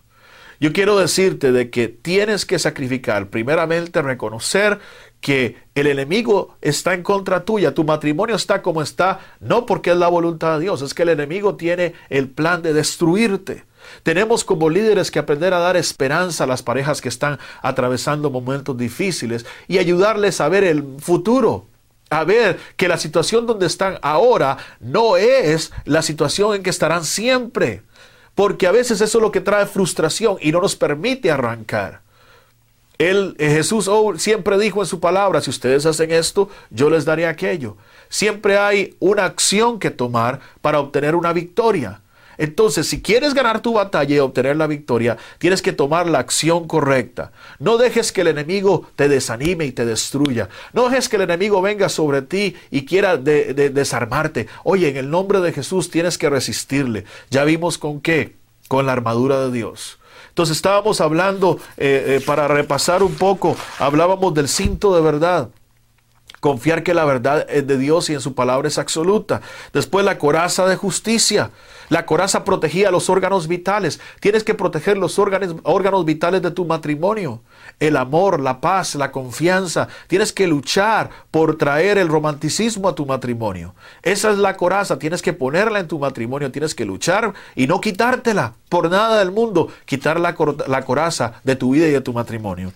Yo 0.59 0.71
quiero 0.71 0.97
decirte 0.97 1.51
de 1.51 1.69
que 1.69 1.87
tienes 1.87 2.45
que 2.45 2.59
sacrificar, 2.59 3.27
primeramente 3.27 4.01
reconocer 4.01 4.79
que 5.25 5.57
el 5.73 5.87
enemigo 5.87 6.55
está 6.61 6.93
en 6.93 7.01
contra 7.01 7.45
tuya, 7.45 7.73
tu 7.73 7.83
matrimonio 7.83 8.35
está 8.35 8.61
como 8.61 8.83
está, 8.83 9.21
no 9.39 9.65
porque 9.65 9.89
es 9.89 9.97
la 9.97 10.07
voluntad 10.07 10.53
de 10.53 10.65
Dios, 10.65 10.83
es 10.83 10.93
que 10.93 11.01
el 11.01 11.09
enemigo 11.09 11.55
tiene 11.55 11.95
el 12.11 12.29
plan 12.29 12.61
de 12.61 12.73
destruirte. 12.73 13.63
Tenemos 14.03 14.43
como 14.43 14.69
líderes 14.69 15.09
que 15.09 15.17
aprender 15.17 15.55
a 15.55 15.59
dar 15.59 15.77
esperanza 15.77 16.43
a 16.43 16.47
las 16.47 16.61
parejas 16.61 17.01
que 17.01 17.09
están 17.09 17.39
atravesando 17.63 18.29
momentos 18.29 18.77
difíciles 18.77 19.47
y 19.67 19.79
ayudarles 19.79 20.41
a 20.41 20.47
ver 20.47 20.63
el 20.63 20.85
futuro, 20.99 21.65
a 22.11 22.23
ver 22.23 22.59
que 22.77 22.87
la 22.87 22.99
situación 22.99 23.47
donde 23.47 23.65
están 23.65 23.97
ahora 24.03 24.57
no 24.79 25.17
es 25.17 25.71
la 25.85 26.03
situación 26.03 26.53
en 26.53 26.61
que 26.61 26.69
estarán 26.69 27.03
siempre 27.03 27.81
porque 28.35 28.67
a 28.67 28.71
veces 28.71 29.01
eso 29.01 29.17
es 29.17 29.21
lo 29.23 29.31
que 29.31 29.41
trae 29.41 29.65
frustración 29.65 30.37
y 30.39 30.51
no 30.51 30.61
nos 30.61 30.75
permite 30.75 31.31
arrancar. 31.31 32.04
Él, 32.97 33.35
eh, 33.39 33.49
Jesús 33.49 33.87
oh, 33.87 34.17
siempre 34.17 34.57
dijo 34.57 34.81
en 34.81 34.87
su 34.87 34.99
palabra, 34.99 35.41
si 35.41 35.49
ustedes 35.49 35.85
hacen 35.85 36.11
esto, 36.11 36.49
yo 36.69 36.89
les 36.89 37.05
daré 37.05 37.27
aquello. 37.27 37.77
Siempre 38.09 38.57
hay 38.57 38.95
una 38.99 39.25
acción 39.25 39.79
que 39.79 39.91
tomar 39.91 40.39
para 40.61 40.79
obtener 40.79 41.15
una 41.15 41.33
victoria. 41.33 42.01
Entonces, 42.37 42.87
si 42.87 43.01
quieres 43.01 43.33
ganar 43.33 43.61
tu 43.61 43.73
batalla 43.73 44.15
y 44.15 44.19
obtener 44.19 44.57
la 44.57 44.67
victoria, 44.67 45.17
tienes 45.37 45.61
que 45.61 45.73
tomar 45.73 46.07
la 46.07 46.19
acción 46.19 46.67
correcta. 46.67 47.31
No 47.59 47.77
dejes 47.77 48.11
que 48.11 48.21
el 48.21 48.27
enemigo 48.27 48.87
te 48.95 49.07
desanime 49.07 49.65
y 49.65 49.71
te 49.71 49.85
destruya. 49.85 50.49
No 50.73 50.89
dejes 50.89 51.09
que 51.09 51.15
el 51.15 51.23
enemigo 51.23 51.61
venga 51.61 51.89
sobre 51.89 52.21
ti 52.21 52.55
y 52.71 52.85
quiera 52.85 53.17
desarmarte. 53.17 54.47
Oye, 54.63 54.89
en 54.89 54.97
el 54.97 55.09
nombre 55.09 55.39
de 55.39 55.53
Jesús 55.53 55.89
tienes 55.89 56.17
que 56.17 56.29
resistirle. 56.29 57.05
Ya 57.29 57.43
vimos 57.43 57.77
con 57.77 58.01
qué. 58.01 58.35
Con 58.67 58.87
la 58.87 58.93
armadura 58.93 59.39
de 59.41 59.51
Dios. 59.51 59.99
Entonces 60.35 60.57
estábamos 60.57 60.99
hablando, 60.99 61.59
eh, 61.77 62.17
eh, 62.19 62.23
para 62.25 62.49
repasar 62.49 63.01
un 63.03 63.15
poco, 63.15 63.55
hablábamos 63.79 64.33
del 64.33 64.49
cinto 64.49 64.93
de 64.93 65.01
verdad. 65.01 65.47
Confiar 66.45 66.83
que 66.83 66.93
la 66.93 67.05
verdad 67.05 67.47
es 67.49 67.65
de 67.65 67.75
Dios 67.75 68.07
y 68.11 68.13
en 68.13 68.21
su 68.21 68.35
palabra 68.35 68.67
es 68.67 68.77
absoluta. 68.77 69.41
Después 69.73 70.05
la 70.05 70.19
coraza 70.19 70.67
de 70.67 70.75
justicia. 70.75 71.49
La 71.89 72.05
coraza 72.05 72.43
protegía 72.43 72.91
los 72.91 73.09
órganos 73.09 73.47
vitales. 73.47 73.99
Tienes 74.19 74.43
que 74.43 74.53
proteger 74.53 74.95
los 74.95 75.17
órganos, 75.17 75.55
órganos 75.63 76.05
vitales 76.05 76.43
de 76.43 76.51
tu 76.51 76.63
matrimonio. 76.65 77.41
El 77.79 77.97
amor, 77.97 78.39
la 78.39 78.61
paz, 78.61 78.93
la 78.93 79.11
confianza. 79.11 79.87
Tienes 80.05 80.31
que 80.31 80.45
luchar 80.45 81.09
por 81.31 81.57
traer 81.57 81.97
el 81.97 82.09
romanticismo 82.09 82.89
a 82.89 82.93
tu 82.93 83.07
matrimonio. 83.07 83.73
Esa 84.03 84.29
es 84.29 84.37
la 84.37 84.55
coraza. 84.55 84.99
Tienes 84.99 85.23
que 85.23 85.33
ponerla 85.33 85.79
en 85.79 85.87
tu 85.87 85.97
matrimonio. 85.97 86.51
Tienes 86.51 86.75
que 86.75 86.85
luchar 86.85 87.33
y 87.55 87.65
no 87.65 87.81
quitártela 87.81 88.53
por 88.69 88.91
nada 88.91 89.17
del 89.17 89.31
mundo. 89.31 89.69
Quitar 89.85 90.19
la, 90.19 90.35
la 90.67 90.85
coraza 90.85 91.41
de 91.43 91.55
tu 91.55 91.71
vida 91.71 91.87
y 91.87 91.91
de 91.91 92.01
tu 92.01 92.13
matrimonio. 92.13 92.71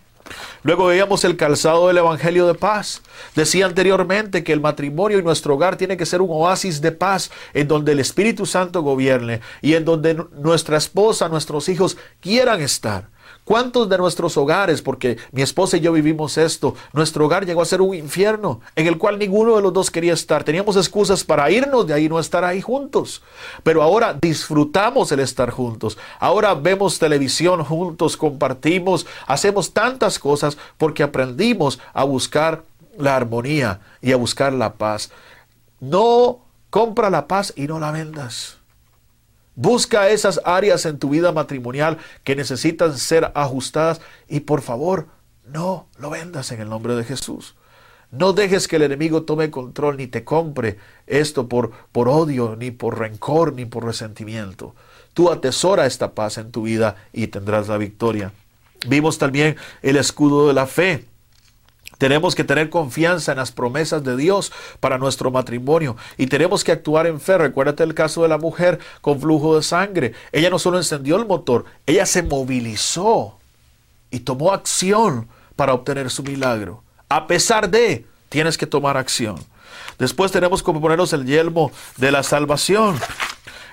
Luego 0.63 0.87
veíamos 0.87 1.23
el 1.23 1.37
calzado 1.37 1.87
del 1.87 1.97
Evangelio 1.97 2.47
de 2.47 2.53
paz. 2.53 3.01
Decía 3.35 3.65
anteriormente 3.65 4.43
que 4.43 4.53
el 4.53 4.61
matrimonio 4.61 5.19
y 5.19 5.23
nuestro 5.23 5.55
hogar 5.55 5.77
tiene 5.77 5.97
que 5.97 6.05
ser 6.05 6.21
un 6.21 6.29
oasis 6.31 6.81
de 6.81 6.91
paz 6.91 7.31
en 7.53 7.67
donde 7.67 7.91
el 7.91 7.99
Espíritu 7.99 8.45
Santo 8.45 8.81
gobierne 8.81 9.41
y 9.61 9.75
en 9.75 9.85
donde 9.85 10.25
nuestra 10.33 10.77
esposa, 10.77 11.29
nuestros 11.29 11.69
hijos 11.69 11.97
quieran 12.21 12.61
estar. 12.61 13.09
¿Cuántos 13.49 13.89
de 13.89 13.97
nuestros 13.97 14.37
hogares, 14.37 14.83
porque 14.83 15.17
mi 15.31 15.41
esposa 15.41 15.77
y 15.77 15.79
yo 15.79 15.91
vivimos 15.91 16.37
esto, 16.37 16.75
nuestro 16.93 17.25
hogar 17.25 17.47
llegó 17.47 17.63
a 17.63 17.65
ser 17.65 17.81
un 17.81 17.95
infierno 17.95 18.61
en 18.75 18.85
el 18.85 18.99
cual 18.99 19.17
ninguno 19.17 19.55
de 19.55 19.63
los 19.63 19.73
dos 19.73 19.89
quería 19.89 20.13
estar? 20.13 20.43
Teníamos 20.43 20.75
excusas 20.75 21.23
para 21.23 21.49
irnos 21.49 21.87
de 21.87 21.95
ahí, 21.95 22.07
no 22.07 22.19
estar 22.19 22.45
ahí 22.45 22.61
juntos. 22.61 23.23
Pero 23.63 23.81
ahora 23.81 24.15
disfrutamos 24.21 25.11
el 25.11 25.21
estar 25.21 25.49
juntos. 25.49 25.97
Ahora 26.19 26.53
vemos 26.53 26.99
televisión 26.99 27.63
juntos, 27.63 28.17
compartimos, 28.17 29.07
hacemos 29.25 29.73
tantas 29.73 30.19
cosas 30.19 30.55
porque 30.77 31.01
aprendimos 31.01 31.79
a 31.91 32.03
buscar 32.03 32.65
la 32.99 33.15
armonía 33.15 33.79
y 33.99 34.11
a 34.11 34.17
buscar 34.17 34.53
la 34.53 34.73
paz. 34.73 35.09
No 35.79 36.37
compra 36.69 37.09
la 37.09 37.27
paz 37.27 37.51
y 37.55 37.65
no 37.65 37.79
la 37.79 37.89
vendas. 37.89 38.58
Busca 39.61 40.07
esas 40.07 40.39
áreas 40.45 40.85
en 40.85 40.99
tu 40.99 41.09
vida 41.09 41.33
matrimonial 41.33 41.97
que 42.23 42.33
necesitan 42.33 42.97
ser 42.97 43.29
ajustadas 43.35 43.99
y 44.29 44.39
por 44.39 44.61
favor, 44.61 45.07
no 45.45 45.89
lo 45.97 46.09
vendas 46.09 46.53
en 46.53 46.61
el 46.61 46.69
nombre 46.69 46.95
de 46.95 47.03
Jesús. 47.03 47.55
No 48.09 48.31
dejes 48.31 48.69
que 48.69 48.77
el 48.77 48.83
enemigo 48.83 49.23
tome 49.23 49.51
control 49.51 49.97
ni 49.97 50.07
te 50.07 50.23
compre 50.23 50.77
esto 51.07 51.49
por, 51.49 51.71
por 51.91 52.07
odio, 52.07 52.55
ni 52.55 52.71
por 52.71 52.99
rencor, 52.99 53.51
ni 53.51 53.65
por 53.65 53.83
resentimiento. 53.83 54.75
Tú 55.13 55.29
atesora 55.29 55.85
esta 55.85 56.13
paz 56.13 56.37
en 56.37 56.51
tu 56.51 56.61
vida 56.61 56.95
y 57.11 57.27
tendrás 57.27 57.67
la 57.67 57.75
victoria. 57.75 58.31
Vimos 58.87 59.17
también 59.17 59.57
el 59.81 59.97
escudo 59.97 60.47
de 60.47 60.53
la 60.53 60.67
fe. 60.67 61.03
Tenemos 61.99 62.33
que 62.33 62.45
tener 62.45 62.69
confianza 62.69 63.33
en 63.33 63.37
las 63.39 63.51
promesas 63.51 64.03
de 64.05 64.15
Dios 64.15 64.53
para 64.79 64.97
nuestro 64.97 65.31
matrimonio 65.31 65.97
y 66.17 66.27
tenemos 66.27 66.63
que 66.63 66.71
actuar 66.71 67.05
en 67.07 67.19
fe. 67.19 67.37
Recuérdate 67.37 67.83
el 67.83 67.93
caso 67.93 68.23
de 68.23 68.29
la 68.29 68.37
mujer 68.37 68.79
con 69.01 69.19
flujo 69.19 69.57
de 69.57 69.63
sangre. 69.63 70.13
Ella 70.31 70.49
no 70.49 70.59
solo 70.59 70.77
encendió 70.77 71.17
el 71.17 71.27
motor, 71.27 71.65
ella 71.85 72.05
se 72.05 72.23
movilizó 72.23 73.37
y 74.11 74.21
tomó 74.21 74.53
acción 74.53 75.27
para 75.57 75.73
obtener 75.73 76.09
su 76.09 76.23
milagro. 76.23 76.83
A 77.09 77.27
pesar 77.27 77.69
de, 77.69 78.05
tienes 78.29 78.57
que 78.57 78.65
tomar 78.65 78.95
acción. 78.95 79.35
Después 79.97 80.31
tenemos 80.31 80.63
que 80.63 80.71
ponernos 80.71 81.11
el 81.11 81.25
yelmo 81.25 81.69
de 81.97 82.13
la 82.13 82.23
salvación. 82.23 82.97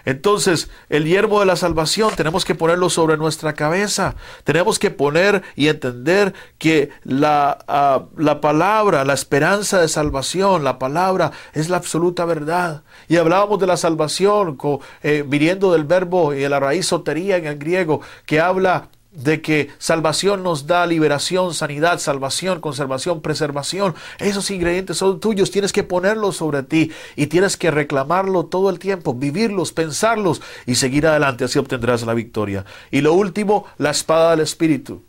Entonces, 0.07 0.71
el 0.89 1.05
hierbo 1.05 1.41
de 1.41 1.47
la 1.47 1.57
salvación 1.57 2.15
tenemos 2.17 2.45
que 2.45 2.55
ponerlo 2.55 2.89
sobre 2.89 3.19
nuestra 3.19 3.55
cabeza. 3.55 4.15
Tenemos 4.45 4.79
que 4.79 4.91
poner 4.91 5.43
y 5.57 5.67
entender 5.69 6.33
que 6.59 6.91
la, 7.03 7.59
ah, 7.69 8.05
la 8.17 8.41
palabra, 8.41 9.05
la 9.05 9.15
esperanza 9.15 9.81
de 9.81 9.89
salvación, 9.89 10.65
la 10.65 10.79
palabra 10.79 11.33
es 11.53 11.69
la 11.69 11.77
absoluta 11.77 12.25
verdad. 12.25 12.85
Y 13.09 13.17
hablábamos 13.17 13.59
de 13.59 13.67
la 13.67 13.77
salvación 13.77 14.57
eh, 15.03 15.25
viniendo 15.27 15.73
del 15.73 15.85
verbo 15.85 16.33
y 16.33 16.39
de 16.39 16.49
la 16.49 16.61
raíz 16.61 16.87
sotería 16.87 17.37
en 17.37 17.47
el 17.47 17.59
griego, 17.59 18.01
que 18.27 18.41
habla 18.41 18.89
de 19.17 19.41
que 19.41 19.71
salvación 19.79 20.43
nos 20.43 20.67
da 20.67 20.87
liberación, 20.87 21.55
sanidad, 21.55 21.99
salvación, 21.99 22.61
conservación, 22.61 23.23
preservación. 23.23 23.95
Esos 24.19 24.51
ingredientes 24.51 24.99
son 24.99 25.21
tuyos, 25.21 25.51
tienes 25.51 25.73
que 25.73 25.83
ponerlos 25.83 26.37
sobre 26.37 26.63
ti 26.63 26.93
y 27.17 27.27
tienes 27.27 27.57
que 27.57 27.71
reclamarlo 27.71 28.47
todo 28.47 28.71
el 28.71 28.79
tiempo, 28.79 29.15
vivirlos, 29.15 29.73
pensarlos 29.73 30.43
y 30.67 30.75
seguir 30.77 31.07
adelante, 31.07 31.45
así 31.45 31.59
obtendrás 31.59 32.05
la 32.05 32.15
victoria. 32.15 32.65
Y 32.91 33.01
lo 33.01 33.15
último, 33.15 33.65
la 33.79 33.91
espada 33.91 34.31
del 34.31 34.41
Espíritu. 34.41 35.03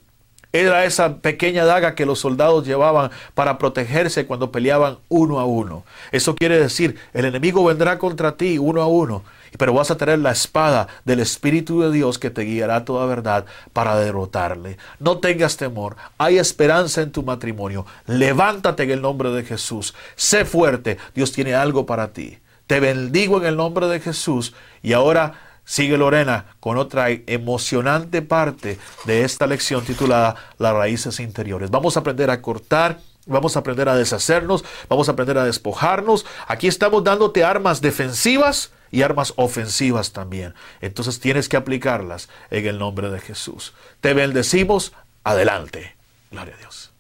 Era 0.53 0.86
esa 0.86 1.17
pequeña 1.17 1.65
daga 1.65 1.95
que 1.95 2.05
los 2.05 2.19
soldados 2.19 2.65
llevaban 2.65 3.12
para 3.33 3.57
protegerse 3.57 4.25
cuando 4.25 4.51
peleaban 4.51 4.97
uno 5.10 5.39
a 5.39 5.45
uno. 5.45 5.83
Eso 6.12 6.36
quiere 6.36 6.60
decir, 6.60 6.97
el 7.13 7.25
enemigo 7.25 7.63
vendrá 7.63 7.99
contra 7.99 8.38
ti 8.38 8.57
uno 8.57 8.81
a 8.81 8.88
uno 8.88 9.23
pero 9.57 9.73
vas 9.73 9.91
a 9.91 9.97
tener 9.97 10.19
la 10.19 10.31
espada 10.31 10.88
del 11.05 11.19
Espíritu 11.19 11.81
de 11.81 11.91
Dios 11.91 12.19
que 12.19 12.29
te 12.29 12.43
guiará 12.43 12.86
toda 12.86 13.05
verdad 13.05 13.45
para 13.73 13.97
derrotarle. 13.97 14.77
No 14.99 15.19
tengas 15.19 15.57
temor, 15.57 15.95
hay 16.17 16.38
esperanza 16.38 17.01
en 17.01 17.12
tu 17.12 17.23
matrimonio. 17.23 17.86
Levántate 18.05 18.83
en 18.83 18.91
el 18.91 19.01
nombre 19.01 19.29
de 19.31 19.43
Jesús, 19.43 19.93
sé 20.15 20.45
fuerte, 20.45 20.97
Dios 21.13 21.31
tiene 21.31 21.55
algo 21.55 21.86
para 21.86 22.13
ti. 22.13 22.39
Te 22.67 22.79
bendigo 22.79 23.38
en 23.38 23.45
el 23.45 23.55
nombre 23.55 23.88
de 23.88 24.01
Jesús 24.01 24.53
y 24.83 24.93
ahora 24.93 25.46
sigue 25.67 25.97
Lorena 25.97 26.45
con 26.60 26.77
otra 26.77 27.10
emocionante 27.10 28.23
parte 28.23 28.80
de 29.06 29.23
esta 29.23 29.45
lección 29.45 29.84
titulada 29.86 30.36
Las 30.58 30.73
raíces 30.73 31.19
interiores. 31.19 31.69
Vamos 31.69 31.97
a 31.97 31.99
aprender 31.99 32.32
a 32.32 32.41
cortar 32.41 32.97
Vamos 33.27 33.58
a 33.58 33.60
aprender 33.60 33.89
a 33.89 33.95
deshacernos, 33.95 34.63
vamos 34.88 35.10
a 35.10 35.12
aprender 35.12 35.38
a 35.38 35.43
despojarnos. 35.43 36.25
Aquí 36.47 36.67
estamos 36.67 37.03
dándote 37.03 37.43
armas 37.43 37.82
defensivas 37.82 38.71
y 38.89 39.01
armas 39.01 39.34
ofensivas 39.36 40.13
también. 40.13 40.53
Entonces 40.80 41.19
tienes 41.19 41.49
que 41.49 41.58
aplicarlas 41.58 42.30
en 42.51 42.65
el 42.65 42.80
nombre 42.80 43.10
de 43.10 43.19
Jesús. 43.19 43.73
Te 43.99 44.13
bendecimos. 44.13 44.93
Adelante. 45.25 45.97
Gloria 46.32 46.56
a 46.56 46.58
Dios. 46.58 46.93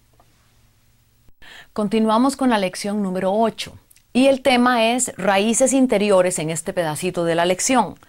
Continuamos 1.71 2.35
con 2.35 2.49
la 2.49 2.57
lección 2.57 3.01
número 3.01 3.31
8. 3.33 3.77
Y 4.17 4.29
el 4.29 4.41
tema 4.41 4.83
es 4.83 5.13
raíces 5.15 5.73
interiores 5.73 6.39
en 6.39 6.49
este 6.49 6.73
pedacito 6.73 7.23
de 7.23 7.35
la 7.35 7.45
lección. 7.45 7.99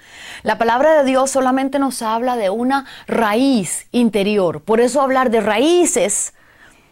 La 0.43 0.57
palabra 0.57 0.97
de 0.97 1.05
Dios 1.05 1.31
solamente 1.31 1.79
nos 1.79 2.01
habla 2.01 2.37
de 2.37 2.49
una 2.49 2.87
raíz 3.07 3.89
interior. 3.93 4.63
Por 4.63 4.81
eso 4.81 5.03
hablar 5.03 5.31
de 5.31 5.43
raíces 5.43 6.33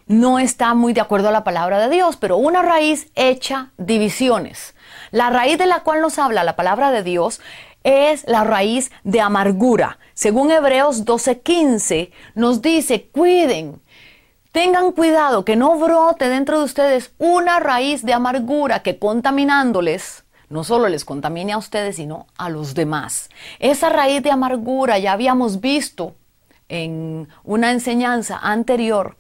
no 0.07 0.39
está 0.39 0.75
muy 0.75 0.93
de 0.93 1.01
acuerdo 1.01 1.31
a 1.31 1.33
la 1.33 1.45
palabra 1.45 1.79
de 1.81 1.89
Dios, 1.89 2.19
pero 2.19 2.37
una 2.37 2.61
raíz 2.61 3.11
hecha 3.15 3.71
divisiones. 3.79 4.75
La 5.13 5.31
raíz 5.31 5.57
de 5.57 5.65
la 5.65 5.81
cual 5.81 6.03
nos 6.03 6.19
habla 6.19 6.45
la 6.45 6.55
palabra 6.55 6.91
de 6.91 7.03
Dios 7.03 7.41
es 7.85 8.23
la 8.29 8.45
raíz 8.45 8.91
de 9.03 9.23
amargura. 9.23 9.99
Según 10.13 10.51
Hebreos 10.51 11.07
12:15 11.07 12.11
nos 12.35 12.61
dice, 12.61 13.09
cuiden, 13.09 13.81
tengan 14.57 14.93
cuidado 14.93 15.45
que 15.45 15.55
no 15.55 15.79
brote 15.79 16.31
dentro 16.31 16.59
de 16.59 16.65
ustedes 16.65 17.13
una 17.19 17.61
raíz 17.61 18.07
de 18.07 18.15
amargura 18.15 18.81
que 18.81 18.99
contaminándoles, 18.99 20.25
no 20.49 20.65
solo 20.65 20.89
les 20.89 21.05
contamine 21.05 21.53
a 21.53 21.59
ustedes, 21.59 21.97
sino 21.97 22.27
a 22.39 22.49
los 22.49 22.73
demás. 22.73 23.29
Esa 23.59 23.91
raíz 23.91 24.23
de 24.23 24.31
amargura 24.31 24.99
ya 24.99 25.13
habíamos 25.13 25.61
visto 25.61 26.15
en 26.71 27.29
una 27.45 27.71
enseñanza 27.71 28.39
anterior 28.39 29.19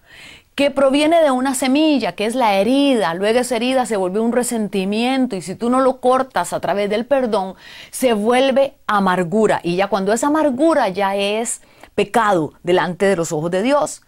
que 0.54 0.70
proviene 0.70 1.22
de 1.22 1.30
una 1.30 1.54
semilla, 1.54 2.12
que 2.12 2.24
es 2.24 2.34
la 2.34 2.54
herida. 2.54 3.12
Luego 3.12 3.40
esa 3.40 3.56
herida 3.56 3.84
se 3.84 3.98
vuelve 3.98 4.20
un 4.20 4.32
resentimiento 4.32 5.36
y 5.36 5.42
si 5.42 5.54
tú 5.54 5.68
no 5.68 5.80
lo 5.80 6.00
cortas 6.00 6.54
a 6.54 6.60
través 6.60 6.88
del 6.88 7.04
perdón, 7.04 7.56
se 7.90 8.14
vuelve 8.14 8.72
amargura. 8.86 9.60
Y 9.62 9.76
ya 9.76 9.88
cuando 9.88 10.14
esa 10.14 10.28
amargura 10.28 10.88
ya 10.88 11.14
es 11.14 11.60
pecado 11.94 12.54
delante 12.62 13.04
de 13.04 13.16
los 13.16 13.32
ojos 13.32 13.50
de 13.50 13.60
Dios. 13.60 14.00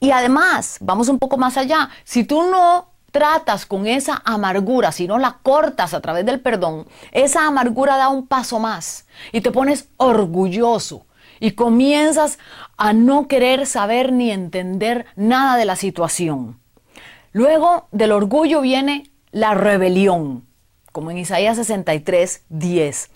Y 0.00 0.10
además, 0.10 0.78
vamos 0.80 1.08
un 1.08 1.18
poco 1.18 1.36
más 1.36 1.56
allá, 1.56 1.90
si 2.04 2.24
tú 2.24 2.42
no 2.44 2.92
tratas 3.10 3.66
con 3.66 3.86
esa 3.86 4.22
amargura, 4.24 4.92
si 4.92 5.06
no 5.06 5.18
la 5.18 5.38
cortas 5.42 5.94
a 5.94 6.00
través 6.00 6.24
del 6.26 6.40
perdón, 6.40 6.86
esa 7.12 7.46
amargura 7.46 7.96
da 7.96 8.08
un 8.08 8.26
paso 8.26 8.58
más 8.58 9.06
y 9.32 9.40
te 9.40 9.50
pones 9.50 9.88
orgulloso 9.96 11.06
y 11.40 11.52
comienzas 11.52 12.38
a 12.76 12.92
no 12.92 13.28
querer 13.28 13.66
saber 13.66 14.12
ni 14.12 14.30
entender 14.30 15.06
nada 15.16 15.56
de 15.56 15.64
la 15.64 15.76
situación. 15.76 16.60
Luego 17.32 17.88
del 17.92 18.12
orgullo 18.12 18.60
viene 18.60 19.10
la 19.30 19.54
rebelión, 19.54 20.46
como 20.92 21.10
en 21.10 21.18
Isaías 21.18 21.56
63, 21.56 22.42
10. 22.48 23.10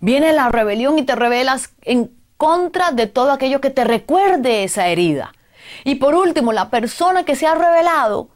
Viene 0.00 0.32
la 0.32 0.48
rebelión 0.48 0.98
y 0.98 1.02
te 1.02 1.14
rebelas 1.14 1.70
en 1.82 2.10
contra 2.36 2.90
de 2.90 3.06
todo 3.06 3.32
aquello 3.32 3.60
que 3.60 3.70
te 3.70 3.84
recuerde 3.84 4.64
esa 4.64 4.88
herida. 4.88 5.32
Y 5.84 5.96
por 5.96 6.14
último, 6.14 6.52
la 6.52 6.70
persona 6.70 7.24
que 7.24 7.36
se 7.36 7.46
ha 7.46 7.54
revelado 7.54 8.28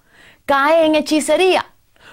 cae 0.47 0.87
en 0.87 0.95
hechicería. 0.95 1.67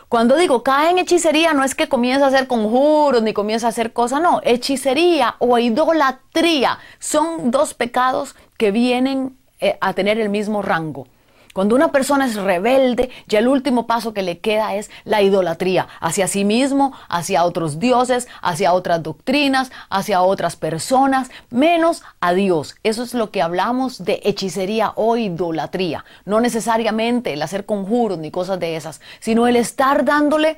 Cuando 0.10 0.36
digo 0.36 0.62
cae 0.62 0.89
en 0.89 0.97
hechicería, 0.97 1.53
no 1.53 1.63
es 1.63 1.73
que 1.73 1.88
comienza 1.88 2.25
a 2.25 2.27
hacer 2.27 2.47
conjuros 2.47 3.23
ni 3.23 3.31
comienza 3.31 3.67
a 3.67 3.69
hacer 3.69 3.93
cosas, 3.93 4.21
no. 4.21 4.41
Hechicería 4.43 5.36
o 5.39 5.57
idolatría 5.57 6.79
son 6.99 7.49
dos 7.49 7.73
pecados 7.73 8.36
que 8.57 8.71
vienen 8.71 9.38
eh, 9.62 9.77
a 9.79 9.93
tener 9.93 10.19
el 10.19 10.29
mismo 10.29 10.62
rango. 10.62 11.07
Cuando 11.54 11.76
una 11.76 11.92
persona 11.92 12.26
es 12.26 12.36
rebelde, 12.36 13.10
ya 13.28 13.40
el 13.40 13.48
último 13.48 13.86
paso 13.86 14.14
que 14.14 14.22
le 14.22 14.40
queda 14.40 14.76
es 14.76 14.90
la 15.04 15.22
idolatría 15.22 15.88
hacia 16.00 16.28
sí 16.28 16.46
mismo, 16.46 16.94
hacia 17.10 17.44
otros 17.44 17.80
dioses, 17.80 18.28
hacia 18.42 18.72
otras 18.72 19.04
doctrinas, 19.04 19.72
hacia 19.90 20.22
otras 20.22 20.56
personas, 20.56 21.30
menos 21.50 22.04
a 22.22 22.34
Dios. 22.34 22.76
Eso 22.84 23.04
es 23.04 23.14
lo 23.14 23.32
que 23.32 23.42
hablamos 23.42 24.06
de 24.06 24.22
hechicería 24.24 24.94
o 24.96 25.18
idolatría. 25.18 26.06
No 26.24 26.40
necesariamente 26.40 27.34
el 27.34 27.42
hacer 27.42 27.66
conjuros 27.66 28.18
ni 28.18 28.32
cosas 28.32 28.60
de 28.60 28.78
esas, 28.78 29.02
sino 29.20 29.46
el 29.48 29.58
estar 29.58 30.06
dándole 30.06 30.58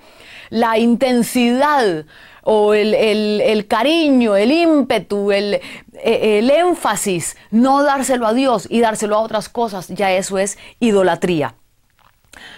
la 0.49 0.77
intensidad 0.77 2.05
o 2.43 2.73
el, 2.73 3.65
cariño, 3.67 4.35
el 4.35 4.51
ímpetu, 4.51 5.31
el, 5.31 5.55
e, 5.93 6.39
el 6.39 6.49
énfasis, 6.49 7.37
no 7.51 7.83
dárselo 7.83 8.27
a 8.27 8.33
Dios 8.33 8.67
y 8.69 8.81
dárselo 8.81 9.15
a 9.15 9.21
otras 9.21 9.49
cosas, 9.49 9.87
ya 9.87 10.11
eso 10.11 10.37
es 10.37 10.57
idolatría. 10.79 11.55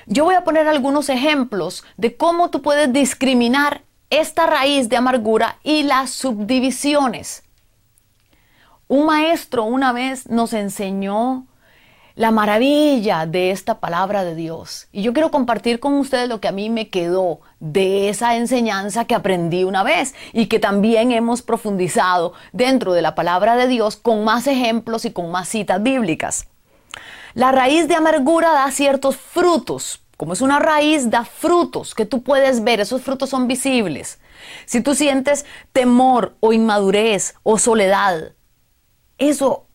Yo 0.08 0.24
voy 0.24 0.36
a 0.36 0.44
poner 0.44 0.68
algunos 0.68 1.10
ejemplos 1.10 1.84
de 1.98 2.16
cómo 2.16 2.50
tú 2.50 2.62
puedes 2.62 2.92
discriminar 2.92 3.84
esta 4.10 4.46
raíz 4.46 4.90
de 4.90 4.98
amargura 4.98 5.58
y 5.64 5.84
las 5.84 6.12
subdivisiones. 6.12 7.44
Un 8.88 9.08
maestro 9.08 9.64
una 9.64 9.92
vez 9.92 10.30
nos 10.30 10.54
enseñó 10.54 11.48
la 12.16 12.32
maravilla 12.32 13.26
de 13.26 13.52
esta 13.52 13.80
palabra 13.80 14.24
de 14.24 14.36
Dios. 14.36 14.88
Y 14.94 15.02
yo 15.02 15.12
quiero 15.12 15.32
compartir 15.32 15.82
con 15.82 15.96
ustedes 15.96 16.30
lo 16.30 16.40
que 16.40 16.48
a 16.48 16.54
mí 16.54 16.70
me 16.70 16.90
quedó 16.90 17.42
de 17.60 18.10
esa 18.10 18.38
enseñanza 18.38 19.06
que 19.06 19.16
aprendí 19.16 19.66
una 19.66 19.84
vez 19.84 20.16
y 20.32 20.46
que 20.48 20.60
también 20.60 21.12
hemos 21.12 21.42
profundizado 21.42 22.34
dentro 22.54 22.94
de 22.94 23.02
la 23.02 23.16
palabra 23.16 23.58
de 23.58 23.68
Dios 23.68 23.98
con 23.98 24.24
más 24.24 24.48
ejemplos 24.48 25.04
y 25.04 25.12
con 25.12 25.30
más 25.30 25.50
citas 25.50 25.84
bíblicas. 25.84 26.48
La 27.34 27.52
raíz 27.52 27.90
de 27.90 27.96
amargura 27.96 28.54
da 28.54 28.72
ciertos 28.72 29.18
frutos. 29.18 30.02
Como 30.16 30.32
es 30.32 30.40
una 30.40 30.60
raíz, 30.60 31.10
da 31.10 31.26
frutos 31.26 31.94
que 31.94 32.06
tú 32.06 32.24
puedes 32.24 32.64
ver, 32.64 32.80
esos 32.80 33.02
frutos 33.02 33.30
son 33.30 33.50
visibles. 33.50 34.20
Si 34.66 34.80
tú 34.80 34.96
sientes 34.96 35.46
temor 35.74 36.38
o 36.40 36.54
inmadurez 36.54 37.36
o 37.44 37.58
soledad, 37.58 38.32
eso 39.18 39.68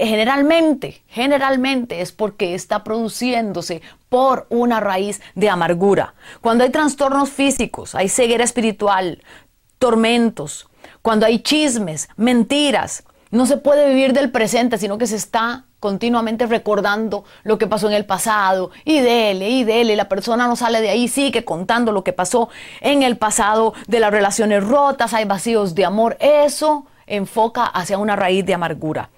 generalmente, 0.00 1.02
generalmente 1.08 2.00
es 2.00 2.12
porque 2.12 2.54
está 2.54 2.84
produciéndose 2.84 3.82
por 4.08 4.46
una 4.50 4.80
raíz 4.80 5.20
de 5.34 5.50
amargura. 5.50 6.14
Cuando 6.40 6.64
hay 6.64 6.70
trastornos 6.70 7.30
físicos, 7.30 7.94
hay 7.94 8.08
ceguera 8.08 8.44
espiritual, 8.44 9.22
tormentos, 9.78 10.68
cuando 11.02 11.26
hay 11.26 11.40
chismes, 11.40 12.08
mentiras, 12.16 13.04
no 13.30 13.46
se 13.46 13.56
puede 13.56 13.88
vivir 13.88 14.12
del 14.12 14.30
presente, 14.30 14.78
sino 14.78 14.98
que 14.98 15.06
se 15.06 15.16
está 15.16 15.64
continuamente 15.80 16.46
recordando 16.46 17.24
lo 17.42 17.58
que 17.58 17.66
pasó 17.66 17.88
en 17.88 17.94
el 17.94 18.06
pasado 18.06 18.70
y 18.84 19.00
dele 19.00 19.50
y 19.50 19.64
dele. 19.64 19.94
La 19.96 20.08
persona 20.08 20.46
no 20.46 20.56
sale 20.56 20.80
de 20.80 20.90
ahí, 20.90 21.08
sigue 21.08 21.44
contando 21.44 21.92
lo 21.92 22.02
que 22.02 22.12
pasó 22.12 22.48
en 22.80 23.02
el 23.02 23.16
pasado 23.18 23.74
de 23.86 24.00
las 24.00 24.10
relaciones 24.10 24.64
rotas, 24.64 25.12
hay 25.12 25.24
vacíos 25.26 25.74
de 25.74 25.84
amor. 25.84 26.16
Eso 26.20 26.86
enfoca 27.06 27.64
hacia 27.64 27.98
una 27.98 28.16
raíz 28.16 28.44
de 28.46 28.54
amargura 28.54 29.10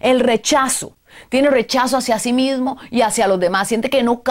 el 0.00 0.20
rechazo. 0.20 0.96
Tiene 1.28 1.48
rechazo 1.48 1.96
hacia 1.96 2.18
sí 2.18 2.32
mismo 2.32 2.76
y 2.90 3.02
hacia 3.02 3.26
los 3.26 3.38
demás. 3.38 3.68
Siente 3.68 3.90
que 3.90 4.02
no, 4.02 4.22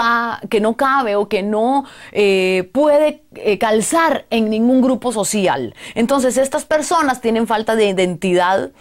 que 0.50 0.60
no 0.60 0.76
cabe 0.76 1.16
o 1.16 1.30
que 1.30 1.44
no 1.44 1.86
eh, 2.12 2.70
puede 2.74 3.24
eh, 3.36 3.58
calzar 3.58 4.26
en 4.30 4.50
ningún 4.50 4.82
grupo 4.82 5.12
social. 5.12 5.76
Entonces 5.96 6.38
estas 6.38 6.66
personas 6.66 7.22
tienen 7.22 7.48
falta 7.48 7.76
de 7.76 7.88
identidad 7.88 8.72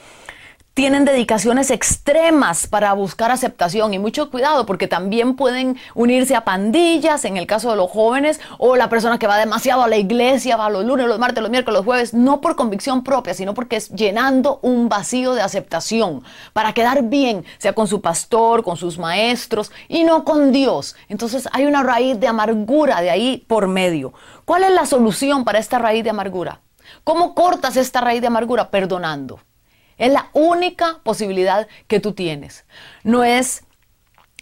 tienen 0.74 1.04
dedicaciones 1.04 1.70
extremas 1.70 2.66
para 2.66 2.94
buscar 2.94 3.30
aceptación 3.30 3.92
y 3.92 3.98
mucho 3.98 4.30
cuidado 4.30 4.64
porque 4.64 4.88
también 4.88 5.37
pueden 5.37 5.76
unirse 5.94 6.35
a 6.35 6.44
pandillas 6.44 7.26
en 7.26 7.37
el 7.37 7.46
caso 7.46 7.70
de 7.70 7.76
los 7.76 7.90
jóvenes 7.90 8.40
o 8.56 8.76
la 8.76 8.88
persona 8.88 9.18
que 9.18 9.26
va 9.26 9.37
demasiado 9.37 9.82
a 9.82 9.88
la 9.88 9.98
iglesia, 9.98 10.56
va 10.56 10.70
los 10.70 10.87
lunes, 10.87 11.06
los 11.06 11.18
martes, 11.18 11.42
los 11.42 11.50
miércoles, 11.50 11.76
los 11.76 11.85
jueves, 11.85 12.14
no 12.14 12.40
por 12.40 12.56
convicción 12.56 13.04
propia, 13.04 13.35
sino 13.35 13.52
porque 13.52 13.76
es 13.76 13.90
llenando 13.90 14.61
un 14.62 14.88
vacío 14.88 15.35
de 15.35 15.42
aceptación 15.42 16.22
para 16.54 16.72
quedar 16.72 17.02
bien, 17.02 17.44
sea 17.58 17.74
con 17.74 17.87
su 17.87 18.00
pastor, 18.00 18.62
con 18.62 18.78
sus 18.78 18.98
maestros 18.98 19.72
y 19.88 20.04
no 20.04 20.24
con 20.24 20.52
Dios. 20.52 20.96
Entonces 21.11 21.50
hay 21.52 21.66
una 21.66 21.82
raíz 21.82 22.18
de 22.18 22.28
amargura 22.28 23.02
de 23.02 23.11
ahí 23.11 23.44
por 23.46 23.68
medio. 23.68 24.14
¿Cuál 24.46 24.64
es 24.64 24.72
la 24.72 24.87
solución 24.87 25.44
para 25.44 25.58
esta 25.58 25.78
raíz 25.78 26.02
de 26.02 26.11
amargura? 26.11 26.61
¿Cómo 27.04 27.35
cortas 27.35 27.76
esta 27.76 28.00
raíz 28.00 28.22
de 28.22 28.28
amargura? 28.28 28.70
Perdonando. 28.70 29.38
Es 29.98 30.12
la 30.12 30.31
única 30.33 31.00
posibilidad 31.02 31.68
que 31.87 32.00
tú 32.00 32.12
tienes. 32.12 32.64
No 33.02 33.24
es 33.24 33.64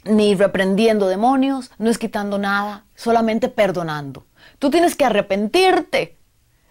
ni 0.04 0.34
reprendiendo 0.34 1.08
demonios, 1.08 1.70
no 1.78 1.90
es 1.90 1.98
quitando 1.98 2.38
nada, 2.38 2.84
solamente 2.94 3.48
perdonando. 3.48 4.26
Tú 4.58 4.70
tienes 4.70 4.96
que 4.96 5.04
arrepentirte 5.04 6.16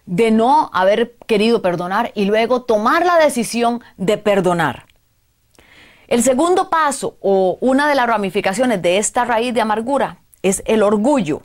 de 0.06 0.30
no 0.30 0.70
haber 0.72 1.16
querido 1.26 1.62
perdonar 1.62 2.10
y 2.14 2.24
luego 2.24 2.62
tomar 2.62 3.06
la 3.06 3.18
decisión 3.18 3.82
de 3.96 4.18
perdonar. 4.18 4.86
El 6.08 6.24
segundo 6.24 6.70
paso 6.70 7.16
o 7.20 7.56
una 7.60 7.88
de 7.88 7.94
las 7.94 8.08
ramificaciones 8.08 8.82
de 8.82 8.98
esta 8.98 9.24
raíz 9.24 9.54
de 9.54 9.60
amargura 9.60 10.22
es 10.42 10.62
el 10.66 10.82
orgullo. 10.82 11.42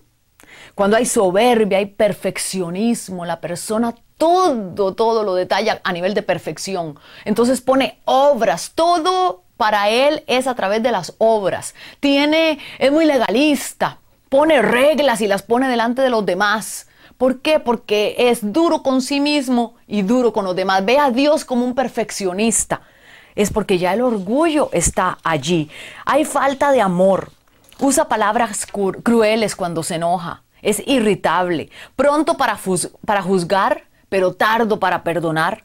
Cuando 0.74 0.98
hay 0.98 1.06
soberbia, 1.06 1.78
hay 1.78 1.86
perfeccionismo, 1.86 3.26
la 3.26 3.40
persona 3.40 3.94
todo, 4.18 4.94
todo 4.94 5.24
lo 5.24 5.36
detalla 5.36 5.82
a 5.84 5.94
nivel 5.94 6.14
de 6.14 6.22
perfección. 6.22 6.98
Entonces 7.26 7.62
pone 7.62 8.00
obras, 8.06 8.72
todo 8.76 9.44
para 9.58 9.90
él 9.90 10.24
es 10.28 10.48
a 10.48 10.56
través 10.56 10.84
de 10.84 10.92
las 10.92 11.14
obras. 11.18 11.76
Tiene, 12.00 12.60
es 12.80 12.92
muy 12.92 13.06
legalista, 13.06 14.00
pone 14.30 14.62
reglas 14.62 15.22
y 15.22 15.28
las 15.28 15.44
pone 15.44 15.68
delante 15.68 16.02
de 16.02 16.10
los 16.10 16.26
demás. 16.26 16.88
¿Por 17.18 17.42
qué? 17.42 17.60
Porque 17.60 18.16
es 18.18 18.52
duro 18.52 18.84
con 18.84 19.02
sí 19.02 19.20
mismo 19.20 19.76
y 19.88 20.02
duro 20.02 20.34
con 20.34 20.44
los 20.44 20.56
demás. 20.56 20.84
Ve 20.84 21.00
a 21.00 21.12
Dios 21.12 21.46
como 21.46 21.66
un 21.66 21.74
perfeccionista. 21.74 22.82
Es 23.36 23.52
porque 23.52 23.78
ya 23.78 23.94
el 23.94 24.02
orgullo 24.02 24.70
está 24.74 25.18
allí. 25.24 25.70
Hay 26.06 26.26
falta 26.26 26.72
de 26.72 26.82
amor. 26.82 27.32
Usa 27.80 28.08
palabras 28.08 28.66
crueles 29.04 29.56
cuando 29.56 29.84
se 29.84 29.96
enoja. 29.96 30.44
Es 30.62 30.82
irritable. 30.86 31.70
Pronto 31.96 32.38
para, 32.38 32.58
para 33.06 33.22
juzgar 33.22 33.85
pero 34.10 34.34
tardo 34.34 34.80
para 34.80 35.04
perdonar. 35.04 35.64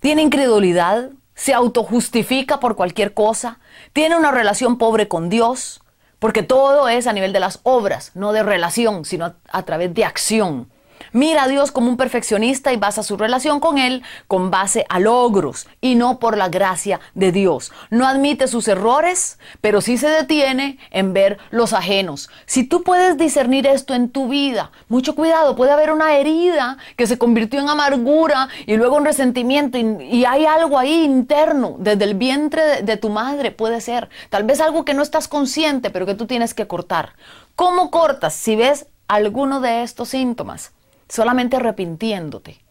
Tiene 0.00 0.22
incredulidad, 0.22 1.10
se 1.34 1.54
autojustifica 1.54 2.60
por 2.60 2.76
cualquier 2.76 3.14
cosa, 3.14 3.60
tiene 3.92 4.16
una 4.16 4.30
relación 4.30 4.78
pobre 4.78 5.08
con 5.08 5.28
Dios, 5.28 5.82
porque 6.18 6.42
todo 6.42 6.88
es 6.88 7.06
a 7.06 7.12
nivel 7.12 7.32
de 7.32 7.40
las 7.40 7.60
obras, 7.62 8.12
no 8.14 8.32
de 8.32 8.42
relación, 8.42 9.04
sino 9.04 9.34
a, 9.50 9.62
través 9.64 9.92
de 9.92 10.04
acción. 10.04 10.71
Mira 11.14 11.44
a 11.44 11.48
Dios 11.48 11.72
como 11.72 11.90
un 11.90 11.98
perfeccionista 11.98 12.72
y 12.72 12.76
basa 12.76 13.02
su 13.02 13.18
relación 13.18 13.60
con 13.60 13.76
Él 13.76 14.02
con 14.28 14.50
base 14.50 14.86
a 14.88 14.98
logros 14.98 15.66
y 15.82 15.94
no 15.94 16.18
por 16.18 16.38
la 16.38 16.48
gracia 16.48 17.00
de 17.14 17.32
Dios. 17.32 17.70
No 17.90 18.06
admite 18.06 18.48
sus 18.48 18.66
errores, 18.66 19.38
pero 19.60 19.82
sí 19.82 19.98
se 19.98 20.08
detiene 20.08 20.78
en 20.90 21.12
ver 21.12 21.36
los 21.50 21.74
ajenos. 21.74 22.30
Si 22.46 22.64
tú 22.64 22.82
puedes 22.82 23.18
discernir 23.18 23.66
esto 23.66 23.92
en 23.94 24.08
tu 24.08 24.28
vida, 24.28 24.70
mucho 24.88 25.14
cuidado, 25.14 25.54
puede 25.54 25.72
haber 25.72 25.92
una 25.92 26.16
herida 26.16 26.78
que 26.96 27.06
se 27.06 27.18
convirtió 27.18 27.60
en 27.60 27.68
amargura 27.68 28.48
y 28.64 28.76
luego 28.76 28.96
en 28.96 29.04
resentimiento 29.04 29.76
y, 29.76 30.24
hay 30.24 30.46
algo 30.46 30.78
ahí 30.78 31.04
interno, 31.04 31.76
desde 31.78 32.04
el 32.04 32.14
vientre 32.14 32.82
de, 32.82 32.96
tu 32.96 33.10
madre 33.10 33.50
puede 33.50 33.82
ser. 33.82 34.08
Tal 34.30 34.44
vez 34.44 34.60
algo 34.60 34.84
que 34.84 34.94
no 34.94 35.02
estás 35.02 35.28
consciente, 35.28 35.90
pero 35.90 36.06
que 36.06 36.14
tú 36.14 36.26
tienes 36.26 36.54
que 36.54 36.66
cortar. 36.66 37.14
¿Cómo 37.54 37.90
cortas 37.90 38.32
si 38.32 38.56
ves 38.56 38.86
alguno 39.08 39.60
de 39.60 39.82
estos 39.82 40.08
síntomas? 40.08 40.72
Solamente 41.12 41.56
arrepintiéndote. 41.56 42.62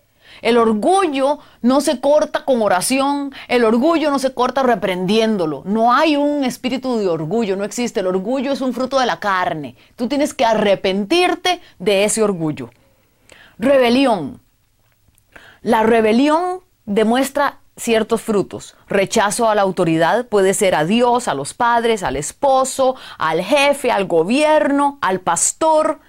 El 0.42 0.58
orgullo 0.58 1.38
no 1.62 1.80
se 1.80 2.00
corta 2.00 2.44
con 2.44 2.62
oración, 2.64 3.32
el 3.48 3.64
orgullo 3.64 4.10
no 4.10 4.18
se 4.18 4.34
corta 4.34 4.64
reprendiéndolo. 4.64 5.62
No 5.66 5.94
hay 5.94 6.16
un 6.16 6.44
espíritu 6.44 6.98
de 6.98 7.08
orgullo, 7.08 7.56
no 7.56 7.64
existe. 7.64 8.00
El 8.00 8.08
orgullo 8.08 8.52
es 8.52 8.62
un 8.62 8.74
fruto 8.74 9.00
de 9.00 9.06
la 9.06 9.20
carne. 9.20 9.76
Tú 9.96 10.08
tienes 10.08 10.34
que 10.34 10.46
arrepentirte 10.46 11.62
de 11.78 12.06
ese 12.06 12.24
orgullo. 12.24 12.72
Rebelión. 13.60 14.42
La 15.62 15.84
rebelión 15.84 16.62
demuestra 16.86 17.60
ciertos 17.78 18.22
frutos. 18.22 18.76
Rechazo 18.88 19.50
a 19.50 19.56
la 19.56 19.62
autoridad 19.62 20.26
puede 20.26 20.56
ser 20.56 20.74
a 20.74 20.86
Dios, 20.86 21.28
a 21.28 21.36
los 21.36 21.54
padres, 21.54 22.02
al 22.02 22.16
esposo, 22.16 22.96
al 23.20 23.44
jefe, 23.44 23.92
al 23.92 24.08
gobierno, 24.08 24.98
al 25.02 25.20
pastor. 25.20 26.00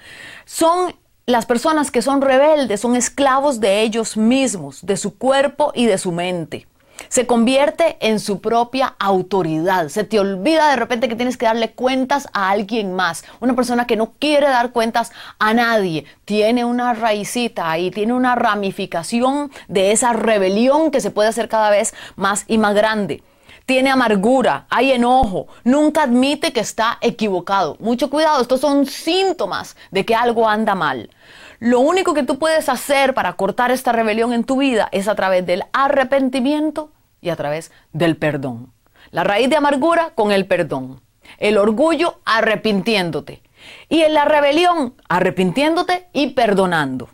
Son 0.46 0.94
las 1.26 1.46
personas 1.46 1.92
que 1.92 2.02
son 2.02 2.20
rebeldes 2.20 2.80
son 2.80 2.96
esclavos 2.96 3.60
de 3.60 3.82
ellos 3.82 4.16
mismos, 4.16 4.84
de 4.84 4.96
su 4.96 5.16
cuerpo 5.16 5.70
y 5.74 5.86
de 5.86 5.98
su 5.98 6.10
mente. 6.10 6.66
Se 7.08 7.26
convierte 7.26 7.96
en 8.00 8.18
su 8.18 8.40
propia 8.40 8.94
autoridad. 8.98 9.88
Se 9.88 10.04
te 10.04 10.18
olvida 10.18 10.70
de 10.70 10.76
repente 10.76 11.08
que 11.08 11.16
tienes 11.16 11.36
que 11.36 11.46
darle 11.46 11.72
cuentas 11.72 12.28
a 12.32 12.50
alguien 12.50 12.94
más. 12.94 13.24
Una 13.40 13.54
persona 13.54 13.86
que 13.86 13.96
no 13.96 14.12
quiere 14.18 14.48
dar 14.48 14.72
cuentas 14.72 15.12
a 15.38 15.54
nadie. 15.54 16.06
Tiene 16.24 16.64
una 16.64 16.92
raicita 16.92 17.70
ahí, 17.70 17.90
tiene 17.90 18.12
una 18.12 18.34
ramificación 18.34 19.50
de 19.68 19.92
esa 19.92 20.12
rebelión 20.12 20.90
que 20.90 21.00
se 21.00 21.10
puede 21.10 21.28
hacer 21.28 21.48
cada 21.48 21.70
vez 21.70 21.94
más 22.16 22.44
y 22.48 22.58
más 22.58 22.74
grande 22.74 23.22
tiene 23.66 23.90
amargura, 23.90 24.66
hay 24.70 24.92
enojo, 24.92 25.46
nunca 25.64 26.02
admite 26.02 26.52
que 26.52 26.60
está 26.60 26.98
equivocado. 27.00 27.76
Mucho 27.80 28.10
cuidado, 28.10 28.42
estos 28.42 28.60
son 28.60 28.86
síntomas 28.86 29.76
de 29.90 30.04
que 30.04 30.14
algo 30.14 30.48
anda 30.48 30.74
mal. 30.74 31.10
Lo 31.58 31.80
único 31.80 32.12
que 32.12 32.24
tú 32.24 32.38
puedes 32.38 32.68
hacer 32.68 33.14
para 33.14 33.34
cortar 33.34 33.70
esta 33.70 33.92
rebelión 33.92 34.32
en 34.32 34.44
tu 34.44 34.56
vida 34.56 34.88
es 34.90 35.06
a 35.06 35.14
través 35.14 35.46
del 35.46 35.62
arrepentimiento 35.72 36.90
y 37.20 37.30
a 37.30 37.36
través 37.36 37.70
del 37.92 38.16
perdón. 38.16 38.72
La 39.10 39.22
raíz 39.22 39.48
de 39.48 39.56
amargura 39.56 40.10
con 40.14 40.32
el 40.32 40.46
perdón. 40.46 41.00
El 41.38 41.58
orgullo 41.58 42.18
arrepintiéndote. 42.24 43.42
Y 43.88 44.00
en 44.00 44.14
la 44.14 44.24
rebelión 44.24 44.94
arrepintiéndote 45.08 46.08
y 46.12 46.30
perdonando. 46.30 47.10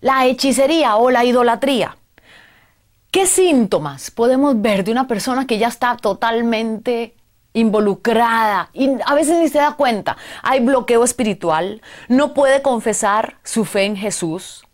La 0.00 0.26
hechicería 0.26 0.96
o 0.96 1.10
la 1.10 1.24
idolatría 1.24 1.96
¿Qué 3.14 3.26
síntomas 3.26 4.10
podemos 4.10 4.60
ver 4.60 4.82
de 4.82 4.90
una 4.90 5.06
persona 5.06 5.46
que 5.46 5.56
ya 5.56 5.68
está 5.68 5.96
totalmente 5.96 7.14
involucrada 7.52 8.70
y 8.72 8.90
a 9.06 9.14
veces 9.14 9.38
ni 9.38 9.46
se 9.46 9.58
da 9.58 9.74
cuenta? 9.74 10.16
Hay 10.42 10.58
bloqueo 10.58 11.04
espiritual, 11.04 11.80
no 12.08 12.34
puede 12.34 12.60
confesar 12.60 13.36
su 13.44 13.64
fe 13.64 13.84
en 13.84 13.94
Jesús, 13.94 14.66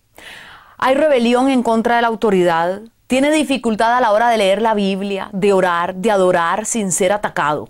hay 0.79 0.95
rebelión 0.95 1.51
en 1.51 1.63
contra 1.63 1.97
de 1.97 2.01
la 2.01 2.09
autoridad, 2.09 2.81
tiene 3.09 3.31
dificultad 3.31 3.95
a 3.95 4.01
la 4.01 4.11
hora 4.11 4.31
de 4.31 4.39
leer 4.39 4.63
la 4.63 4.73
Biblia, 4.73 5.29
de 5.35 5.53
orar, 5.53 5.97
de 5.97 6.11
adorar 6.11 6.65
sin 6.65 6.93
ser 6.93 7.13
atacado. 7.13 7.69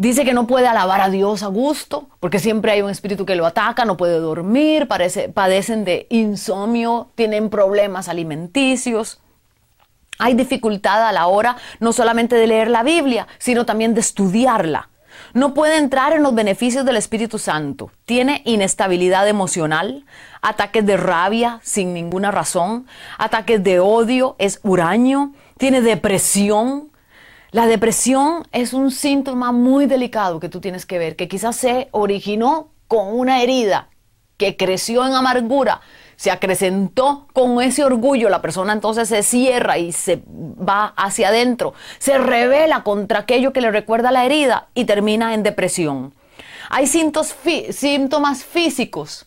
Dice 0.00 0.24
que 0.24 0.32
no 0.32 0.46
puede 0.46 0.66
alabar 0.66 1.02
a 1.02 1.10
Dios 1.10 1.42
a 1.42 1.48
gusto, 1.48 2.08
porque 2.20 2.38
siempre 2.38 2.72
hay 2.72 2.80
un 2.80 2.88
espíritu 2.88 3.26
que 3.26 3.36
lo 3.36 3.44
ataca, 3.44 3.84
no 3.84 3.98
puede 3.98 4.18
dormir, 4.18 4.88
padecen 4.88 5.84
de 5.84 6.06
insomnio, 6.08 7.10
tienen 7.16 7.50
problemas 7.50 8.08
alimenticios. 8.08 9.20
Hay 10.18 10.32
dificultad 10.32 11.06
a 11.06 11.12
la 11.12 11.26
hora 11.26 11.58
no 11.80 11.92
solamente 11.92 12.36
de 12.36 12.46
leer 12.46 12.70
la 12.70 12.82
Biblia, 12.82 13.28
sino 13.36 13.66
también 13.66 13.92
de 13.92 14.00
estudiarla. 14.00 14.88
No 15.34 15.52
puede 15.52 15.76
entrar 15.76 16.14
en 16.14 16.22
los 16.22 16.34
beneficios 16.34 16.86
del 16.86 16.96
Espíritu 16.96 17.38
Santo. 17.38 17.90
Tiene 18.06 18.40
inestabilidad 18.46 19.28
emocional, 19.28 20.06
ataques 20.40 20.86
de 20.86 20.96
rabia 20.96 21.60
sin 21.62 21.92
ninguna 21.92 22.30
razón, 22.30 22.86
ataques 23.18 23.62
de 23.62 23.80
odio, 23.80 24.34
es 24.38 24.60
huraño, 24.62 25.34
tiene 25.58 25.82
depresión, 25.82 26.89
la 27.52 27.66
depresión 27.66 28.46
es 28.52 28.72
un 28.72 28.90
síntoma 28.90 29.50
muy 29.52 29.86
delicado 29.86 30.38
que 30.38 30.48
tú 30.48 30.60
tienes 30.60 30.86
que 30.86 30.98
ver, 30.98 31.16
que 31.16 31.28
quizás 31.28 31.56
se 31.56 31.88
originó 31.90 32.72
con 32.86 33.08
una 33.08 33.42
herida 33.42 33.88
que 34.36 34.56
creció 34.56 35.06
en 35.06 35.14
amargura, 35.14 35.80
se 36.16 36.30
acrecentó 36.30 37.26
con 37.32 37.60
ese 37.60 37.82
orgullo, 37.84 38.28
la 38.28 38.40
persona 38.40 38.72
entonces 38.72 39.08
se 39.08 39.22
cierra 39.22 39.78
y 39.78 39.92
se 39.92 40.22
va 40.26 40.94
hacia 40.96 41.28
adentro, 41.28 41.74
se 41.98 42.18
revela 42.18 42.82
contra 42.82 43.20
aquello 43.20 43.52
que 43.52 43.60
le 43.60 43.70
recuerda 43.70 44.12
la 44.12 44.24
herida 44.24 44.68
y 44.74 44.84
termina 44.84 45.34
en 45.34 45.42
depresión. 45.42 46.14
Hay 46.68 46.86
síntomas 46.86 48.44
físicos 48.44 49.26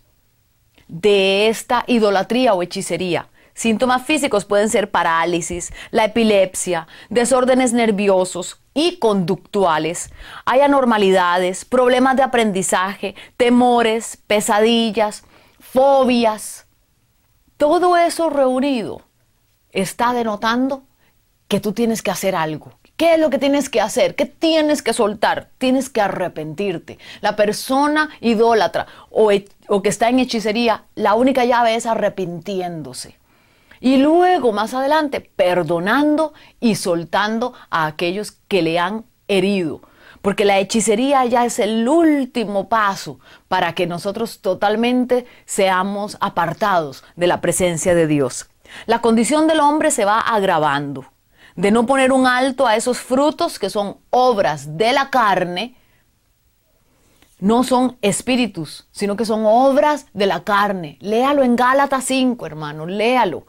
de 0.88 1.50
esta 1.50 1.84
idolatría 1.88 2.54
o 2.54 2.64
hechicería. 2.64 3.28
Síntomas 3.54 4.04
físicos 4.06 4.46
pueden 4.46 4.70
ser 4.70 4.90
parálisis, 4.90 5.72
la 5.92 6.06
epilepsia, 6.06 6.88
desórdenes 7.10 7.72
nerviosos 7.72 8.60
y 8.74 8.98
conductuales. 8.98 10.10
Hay 10.46 10.62
anormalidades, 10.62 11.64
problemas 11.64 12.16
de 12.16 12.24
aprendizaje, 12.24 13.16
temores, 13.38 14.18
pesadillas, 14.26 15.24
fobias. 15.60 16.66
Todo 17.58 17.96
eso 17.96 18.30
reunido 18.30 19.02
está 19.72 20.14
denotando 20.14 20.84
que 21.48 21.60
tú 21.60 21.74
tienes 21.74 22.02
que 22.02 22.12
hacer 22.12 22.36
algo. 22.36 22.74
¿Qué 22.98 23.14
es 23.14 23.20
lo 23.20 23.30
que 23.30 23.40
tienes 23.40 23.70
que 23.70 23.82
hacer? 23.82 24.16
¿Qué 24.16 24.26
tienes 24.26 24.82
que 24.82 24.94
soltar? 24.94 25.50
Tienes 25.58 25.90
que 25.90 26.02
arrepentirte. 26.02 26.98
La 27.22 27.36
persona 27.36 28.10
idólatra 28.22 28.88
o, 29.10 29.32
o 29.68 29.82
que 29.82 29.90
está 29.90 30.10
en 30.10 30.20
hechicería, 30.20 30.86
la 30.96 31.14
única 31.14 31.46
llave 31.46 31.76
es 31.76 31.86
arrepintiéndose. 31.86 33.18
Y 33.84 33.98
luego, 33.98 34.54
más 34.54 34.74
adelante, 34.74 35.20
perdonando 35.20 36.32
y 36.62 36.76
soltando 36.76 37.54
a 37.70 37.86
aquellos 37.86 38.32
que 38.48 38.62
le 38.62 38.80
han 38.80 39.04
herido. 39.28 39.82
Porque 40.22 40.46
la 40.46 40.58
hechicería 40.60 41.26
ya 41.26 41.44
es 41.44 41.60
el 41.60 41.86
último 41.90 42.70
paso 42.70 43.20
para 43.50 43.76
que 43.76 43.86
nosotros 43.86 44.40
totalmente 44.40 45.26
seamos 45.44 46.16
apartados 46.22 47.04
de 47.18 47.28
la 47.28 47.42
presencia 47.42 47.94
de 47.94 48.08
Dios. 48.08 48.48
La 48.86 49.02
condición 49.02 49.48
del 49.48 49.60
hombre 49.60 49.92
se 49.92 50.06
va 50.06 50.22
agravando. 50.22 51.04
De 51.58 51.70
no 51.70 51.86
poner 51.86 52.14
un 52.14 52.26
alto 52.26 52.66
a 52.66 52.78
esos 52.78 53.00
frutos 53.00 53.60
que 53.60 53.70
son 53.70 53.98
obras 54.12 54.78
de 54.78 54.94
la 54.94 55.10
carne, 55.10 55.76
no 57.38 57.66
son 57.66 57.98
espíritus, 58.02 58.88
sino 58.92 59.18
que 59.18 59.26
son 59.26 59.44
obras 59.46 60.06
de 60.14 60.26
la 60.26 60.46
carne. 60.46 60.98
Léalo 61.02 61.44
en 61.44 61.58
Gálatas 61.58 62.06
5, 62.06 62.46
hermano, 62.46 62.86
léalo 62.86 63.46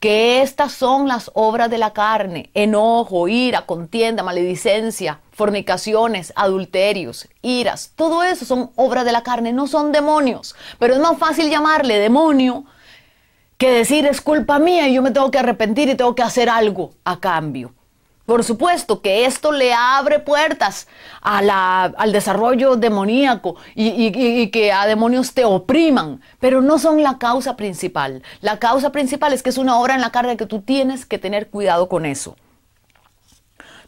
que 0.00 0.40
estas 0.40 0.72
son 0.72 1.08
las 1.08 1.30
obras 1.34 1.68
de 1.68 1.76
la 1.76 1.92
carne, 1.92 2.50
enojo, 2.54 3.28
ira, 3.28 3.66
contienda, 3.66 4.22
maledicencia, 4.22 5.20
fornicaciones, 5.30 6.32
adulterios, 6.36 7.28
iras, 7.42 7.92
todo 7.96 8.22
eso 8.22 8.46
son 8.46 8.70
obras 8.76 9.04
de 9.04 9.12
la 9.12 9.22
carne, 9.22 9.52
no 9.52 9.66
son 9.66 9.92
demonios, 9.92 10.56
pero 10.78 10.94
es 10.94 11.00
más 11.00 11.18
fácil 11.18 11.50
llamarle 11.50 11.98
demonio 11.98 12.64
que 13.58 13.70
decir 13.70 14.06
es 14.06 14.22
culpa 14.22 14.58
mía 14.58 14.88
y 14.88 14.94
yo 14.94 15.02
me 15.02 15.10
tengo 15.10 15.30
que 15.30 15.38
arrepentir 15.38 15.90
y 15.90 15.94
tengo 15.94 16.14
que 16.14 16.22
hacer 16.22 16.48
algo 16.48 16.92
a 17.04 17.20
cambio. 17.20 17.74
Por 18.30 18.44
supuesto 18.44 19.02
que 19.02 19.24
esto 19.24 19.50
le 19.50 19.74
abre 19.74 20.20
puertas 20.20 20.86
al 21.20 22.12
desarrollo 22.12 22.76
demoníaco 22.76 23.56
y, 23.74 24.52
que 24.52 24.70
a 24.70 24.86
demonios 24.86 25.34
te 25.34 25.44
opriman, 25.44 26.20
pero 26.38 26.62
no 26.62 26.78
son 26.78 27.02
la 27.02 27.18
causa 27.18 27.56
principal. 27.56 28.22
La 28.40 28.60
causa 28.60 28.92
principal 28.92 29.32
es 29.32 29.42
que 29.42 29.50
es 29.50 29.58
una 29.58 29.80
obra 29.80 29.96
en 29.96 30.00
la 30.00 30.12
carne 30.12 30.36
que 30.36 30.46
tú 30.46 30.60
tienes 30.60 31.06
que 31.06 31.18
tener 31.18 31.48
cuidado 31.48 31.88
con 31.88 32.06
eso. 32.06 32.36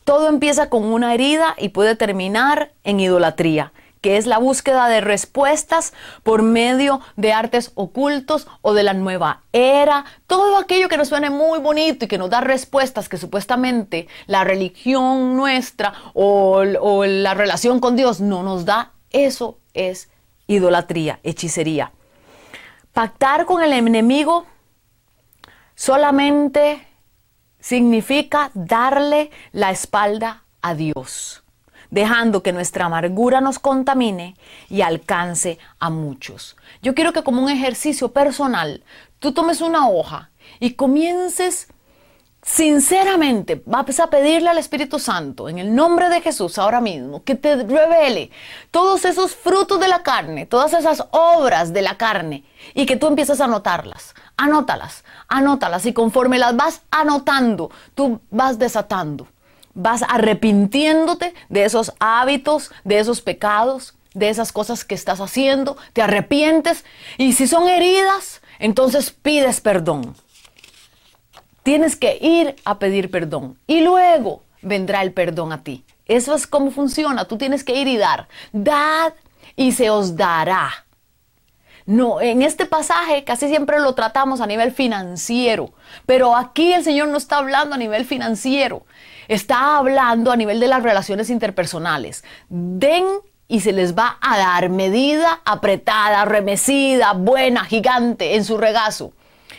Todo 0.03 0.29
empieza 0.29 0.69
con 0.69 0.87
una 0.87 1.15
herida 1.15 1.55
y 1.57 1.69
puede 1.69 1.95
terminar 1.95 2.73
en 2.83 2.99
idolatría 2.99 3.73
que 4.03 4.19
es 4.19 4.27
la 4.27 4.37
búsqueda 4.37 4.89
de 4.89 5.01
respuestas 5.01 5.95
por 6.23 6.43
medio 6.43 7.01
de 7.17 7.33
artes 7.33 7.71
ocultos 7.77 8.49
o 8.61 8.75
de 8.75 8.83
la 8.83 8.93
nueva 8.93 9.45
era, 9.53 10.05
todo 10.27 10.59
aquello 10.59 10.89
que 10.89 10.99
nos 10.99 11.09
suene 11.09 11.31
muy 11.31 11.61
bonito 11.61 12.05
y 12.05 12.09
que 12.09 12.19
nos 12.19 12.29
da 12.29 12.41
respuestas 12.41 13.09
que 13.09 13.17
supuestamente 13.17 14.09
la 14.27 14.45
religión 14.45 15.37
nuestra 15.37 15.95
o, 16.13 16.63
o 16.81 17.07
la 17.07 17.33
relación 17.33 17.81
con 17.81 17.97
Dios 17.97 18.21
no 18.21 18.43
nos 18.43 18.65
da, 18.65 18.91
eso 19.11 19.59
es 19.73 20.11
idolatría, 20.49 21.21
hechicería. 21.23 21.93
Pactar 22.93 23.47
con 23.47 23.63
el 23.63 23.73
enemigo 23.73 24.47
solamente 25.77 26.87
significa 27.61 28.51
darle 28.55 29.31
la 29.53 29.71
espalda 29.71 30.43
a 30.61 30.75
Dios 30.75 31.42
dejando 31.93 32.43
que 32.43 32.55
nuestra 32.55 32.87
amargura 32.87 33.43
nos 33.43 33.59
contamine 33.59 34.35
y 34.71 34.81
alcance 34.81 35.59
a 35.79 35.91
muchos. 35.91 36.57
Yo 36.81 36.95
quiero 36.95 37.13
que 37.13 37.23
como 37.23 37.43
un 37.43 37.51
ejercicio 37.51 38.13
personal, 38.13 38.83
tú 39.19 39.33
tomes 39.33 39.61
una 39.61 39.89
hoja 39.89 40.31
y 40.59 40.73
comiences 40.73 41.69
sinceramente, 42.41 43.63
vas 43.67 44.01
a 44.01 44.09
pedirle 44.09 44.49
al 44.49 44.57
Espíritu 44.57 44.99
Santo, 44.99 45.51
en 45.51 45.59
el 45.59 45.75
nombre 45.75 46.09
de 46.09 46.23
Jesús 46.23 46.59
ahora 46.59 46.81
mismo, 46.81 47.23
que 47.25 47.35
te 47.35 47.57
revele 47.57 48.31
todos 48.71 49.05
esos 49.05 49.37
frutos 49.37 49.79
de 49.79 49.87
la 49.87 50.03
carne, 50.03 50.47
todas 50.47 50.73
esas 50.73 51.05
obras 51.11 51.75
de 51.75 51.83
la 51.83 51.99
carne, 51.99 52.45
y 52.73 52.87
que 52.87 52.97
tú 52.97 53.07
empieces 53.07 53.41
a 53.41 53.45
anotarlas. 53.45 54.15
Anótalas, 54.39 55.05
anótalas, 55.29 55.85
y 55.85 55.93
conforme 55.93 56.39
las 56.39 56.57
vas 56.57 56.81
anotando, 56.91 57.71
tú 57.95 58.23
vas 58.31 58.59
desatando 58.59 59.29
vas 59.75 60.03
arrepintiéndote 60.03 61.35
de 61.49 61.65
esos 61.65 61.93
hábitos, 61.99 62.71
de 62.85 62.99
esos 62.99 63.21
pecados, 63.21 63.95
de 64.15 64.29
esas 64.29 64.53
cosas 64.53 64.85
que 64.85 64.95
estás 64.95 65.21
haciendo, 65.21 65.77
te 65.93 66.03
arrepientes 66.03 66.85
y 67.19 67.33
si 67.33 67.47
son 67.47 67.69
heridas, 67.69 68.43
entonces 68.59 69.11
pides 69.11 69.61
perdón. 69.61 70.15
Tienes 71.63 71.97
que 71.97 72.19
ir 72.21 72.57
a 72.65 72.79
pedir 72.79 73.11
perdón 73.11 73.59
y 73.67 73.81
luego 73.81 74.43
vendrá 74.63 75.03
el 75.03 75.13
perdón 75.13 75.53
a 75.53 75.63
ti. 75.63 75.85
Eso 76.07 76.35
es 76.35 76.47
como 76.47 76.71
funciona, 76.71 77.27
tú 77.27 77.39
tienes 77.39 77.65
que 77.65 77.77
ir 77.77 77.89
y 77.89 77.97
dar. 77.97 78.29
Dad 78.53 79.15
y 79.57 79.73
se 79.73 79.91
os 79.91 80.17
dará. 80.17 80.87
No, 81.85 82.21
en 82.21 82.43
este 82.43 82.65
pasaje 82.67 83.25
casi 83.25 83.49
siempre 83.49 83.81
lo 83.81 83.95
tratamos 83.95 84.41
a 84.41 84.47
nivel 84.47 84.71
financiero, 84.71 85.73
pero 86.07 86.37
aquí 86.37 86.73
el 86.73 86.85
Señor 86.85 87.09
no 87.09 87.19
está 87.19 87.39
hablando 87.39 87.75
a 87.75 87.79
nivel 87.79 88.05
financiero, 88.05 88.87
está 89.35 89.77
hablando 89.77 90.31
a 90.33 90.37
nivel 90.37 90.61
de 90.61 90.69
las 90.69 90.83
relaciones 90.83 91.31
interpersonales. 91.31 92.25
Den 92.49 93.05
y 93.49 93.61
se 93.61 93.73
les 93.73 93.95
va 93.95 94.19
a 94.21 94.39
dar 94.39 94.71
medida 94.71 95.41
apretada, 95.45 96.25
remecida, 96.25 97.13
buena, 97.13 97.65
gigante 97.65 98.35
en 98.35 98.45
su 98.45 98.57
regazo. 98.57 99.13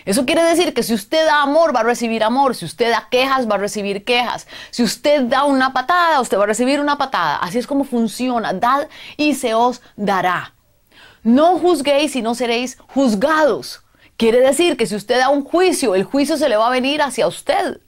Eso 0.05 0.25
quiere 0.25 0.43
decir 0.43 0.73
que 0.73 0.83
si 0.83 0.93
usted 0.93 1.25
da 1.25 1.43
amor, 1.43 1.75
va 1.75 1.81
a 1.81 1.83
recibir 1.83 2.23
amor. 2.23 2.55
Si 2.55 2.65
usted 2.65 2.91
da 2.91 3.07
quejas, 3.09 3.49
va 3.49 3.55
a 3.55 3.59
recibir 3.59 4.03
quejas. 4.03 4.47
Si 4.69 4.83
usted 4.83 5.23
da 5.23 5.45
una 5.45 5.73
patada, 5.73 6.19
usted 6.19 6.37
va 6.37 6.43
a 6.43 6.47
recibir 6.47 6.79
una 6.79 6.97
patada. 6.97 7.37
Así 7.37 7.57
es 7.57 7.67
como 7.67 7.83
funciona. 7.83 8.53
Dad 8.53 8.87
y 9.15 9.35
se 9.35 9.53
os 9.53 9.81
dará. 9.95 10.53
No 11.23 11.57
juzguéis 11.57 12.15
y 12.15 12.21
no 12.21 12.35
seréis 12.35 12.77
juzgados. 12.87 13.81
Quiere 14.17 14.41
decir 14.41 14.75
que 14.75 14.87
si 14.87 14.95
usted 14.95 15.19
da 15.19 15.29
un 15.29 15.43
juicio, 15.43 15.95
el 15.95 16.03
juicio 16.03 16.37
se 16.37 16.49
le 16.49 16.57
va 16.57 16.67
a 16.67 16.71
venir 16.71 17.01
hacia 17.01 17.27
usted. 17.27 17.79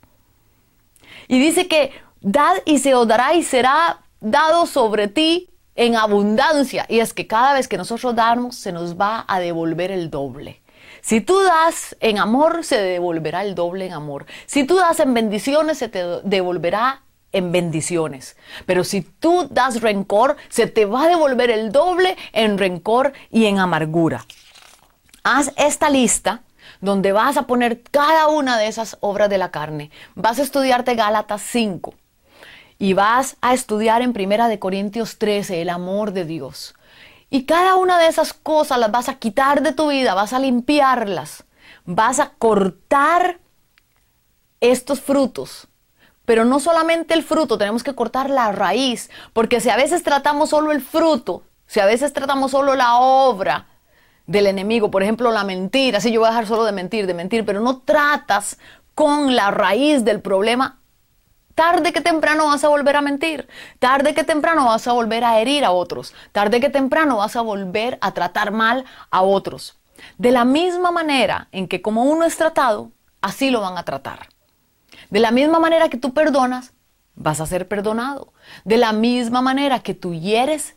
Y 1.28 1.39
dice 1.39 1.67
que 1.67 1.91
dad 2.21 2.55
y 2.65 2.80
se 2.80 2.95
os 2.95 3.07
dará 3.07 3.34
y 3.34 3.43
será 3.43 4.01
dado 4.19 4.65
sobre 4.65 5.07
ti 5.07 5.49
en 5.76 5.95
abundancia. 5.95 6.86
Y 6.89 6.99
es 6.99 7.13
que 7.13 7.28
cada 7.28 7.53
vez 7.53 7.67
que 7.67 7.78
nosotros 7.78 8.15
damos, 8.15 8.55
se 8.55 8.71
nos 8.71 8.99
va 8.99 9.26
a 9.28 9.39
devolver 9.39 9.91
el 9.91 10.09
doble. 10.09 10.61
Si 11.01 11.21
tú 11.21 11.39
das 11.43 11.95
en 11.99 12.17
amor, 12.17 12.63
se 12.63 12.82
devolverá 12.82 13.43
el 13.43 13.53
doble 13.53 13.86
en 13.86 13.93
amor. 13.93 14.26
Si 14.47 14.63
tú 14.63 14.78
das 14.78 14.99
en 14.99 15.13
bendiciones, 15.13 15.78
se 15.78 15.89
te 15.89 16.03
devolverá 16.23 17.03
en 17.32 17.51
bendiciones. 17.51 18.38
Pero 18.65 18.84
si 18.84 19.01
tú 19.01 19.47
das 19.51 19.82
rencor, 19.82 20.38
se 20.49 20.67
te 20.67 20.86
va 20.86 21.03
a 21.03 21.07
devolver 21.07 21.51
el 21.51 21.71
doble 21.71 22.17
en 22.34 22.57
rencor 22.57 23.13
y 23.30 23.45
en 23.45 23.59
amargura. 23.59 24.26
Haz 25.23 25.51
esta 25.57 25.89
lista 25.89 26.41
donde 26.82 27.11
vas 27.11 27.38
a 27.38 27.43
poner 27.43 27.82
cada 27.84 28.28
una 28.28 28.57
de 28.57 28.67
esas 28.67 28.97
obras 28.99 29.30
de 29.30 29.38
la 29.38 29.51
carne. 29.51 29.91
Vas 30.15 30.39
a 30.39 30.43
estudiarte 30.43 30.95
Gálatas 30.95 31.41
5 31.41 31.93
y 32.78 32.93
vas 32.93 33.38
a 33.41 33.53
estudiar 33.53 34.01
en 34.01 34.13
Primera 34.13 34.47
de 34.47 34.59
Corintios 34.59 35.17
13 35.17 35.61
el 35.61 35.69
amor 35.69 36.11
de 36.11 36.26
Dios. 36.26 36.76
Y 37.30 37.45
cada 37.45 37.76
una 37.76 37.97
de 37.99 38.07
esas 38.07 38.34
cosas 38.34 38.80
las 38.80 38.91
vas 38.91 39.09
a 39.09 39.15
quitar 39.15 39.61
de 39.61 39.73
tu 39.73 39.89
vida, 39.89 40.13
vas 40.13 40.34
a 40.34 40.39
limpiarlas, 40.39 41.45
vas 41.86 42.19
a 42.19 42.32
cortar 42.38 43.39
estos 44.59 45.01
frutos. 45.01 45.67
Pero 46.26 46.43
no 46.43 46.59
solamente 46.59 47.13
el 47.13 47.23
fruto, 47.23 47.57
tenemos 47.57 47.84
que 47.84 47.93
cortar 47.93 48.30
la 48.30 48.51
raíz, 48.51 49.11
porque 49.34 49.61
si 49.61 49.69
a 49.69 49.76
veces 49.76 50.03
tratamos 50.03 50.49
solo 50.49 50.71
el 50.71 50.82
fruto, 50.82 51.43
si 51.67 51.80
a 51.80 51.86
veces 51.86 52.13
tratamos 52.13 52.51
solo 52.51 52.76
la 52.76 52.97
obra 52.97 53.67
del 54.28 54.47
enemigo, 54.47 54.91
por 54.91 55.03
ejemplo 55.03 55.32
la 55.32 55.43
mentira, 55.43 55.99
si 55.99 56.11
yo 56.11 56.19
voy 56.19 56.28
a 56.28 56.32
dejar 56.32 56.47
solo 56.47 56.65
de 56.65 56.71
mentir, 56.71 57.07
de 57.07 57.13
mentir, 57.13 57.45
pero 57.45 57.59
no 57.61 57.80
tratas 57.80 58.57
con 58.93 59.36
la 59.36 59.51
raíz 59.51 60.03
del 60.03 60.21
problema, 60.21 60.80
Tarde 61.55 61.93
que 61.93 62.01
temprano 62.01 62.47
vas 62.47 62.65
a 62.65 62.67
volver 62.67 62.97
a 62.97 63.01
mentir. 63.01 63.47
Tarde 63.80 64.13
que 64.13 64.26
temprano 64.26 64.65
vas 64.65 64.88
a 64.88 64.91
volver 64.91 65.23
a 65.23 65.39
herir 65.39 65.63
a 65.63 65.71
otros. 65.71 66.13
Tarde 66.34 66.59
que 66.59 66.69
temprano 66.69 67.15
vas 67.15 67.38
a 67.38 67.41
volver 67.41 67.97
a 68.01 68.11
tratar 68.11 68.51
mal 68.51 68.84
a 69.09 69.21
otros. 69.21 69.80
De 70.17 70.32
la 70.32 70.43
misma 70.43 70.91
manera 70.91 71.47
en 71.53 71.69
que 71.69 71.82
como 71.82 72.03
uno 72.03 72.26
es 72.26 72.36
tratado, 72.36 72.91
así 73.21 73.51
lo 73.51 73.61
van 73.61 73.78
a 73.78 73.84
tratar. 73.84 74.28
De 75.09 75.21
la 75.21 75.32
misma 75.32 75.59
manera 75.59 75.88
que 75.88 75.97
tú 75.97 76.13
perdonas, 76.13 76.73
vas 77.15 77.39
a 77.39 77.45
ser 77.45 77.69
perdonado. 77.69 78.34
De 78.65 78.76
la 78.76 78.91
misma 78.91 79.41
manera 79.41 79.80
que 79.80 79.93
tú 79.93 80.13
hieres, 80.13 80.76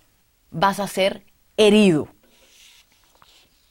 vas 0.53 0.79
a 0.79 0.87
ser 0.87 1.25
herido. 1.57 2.07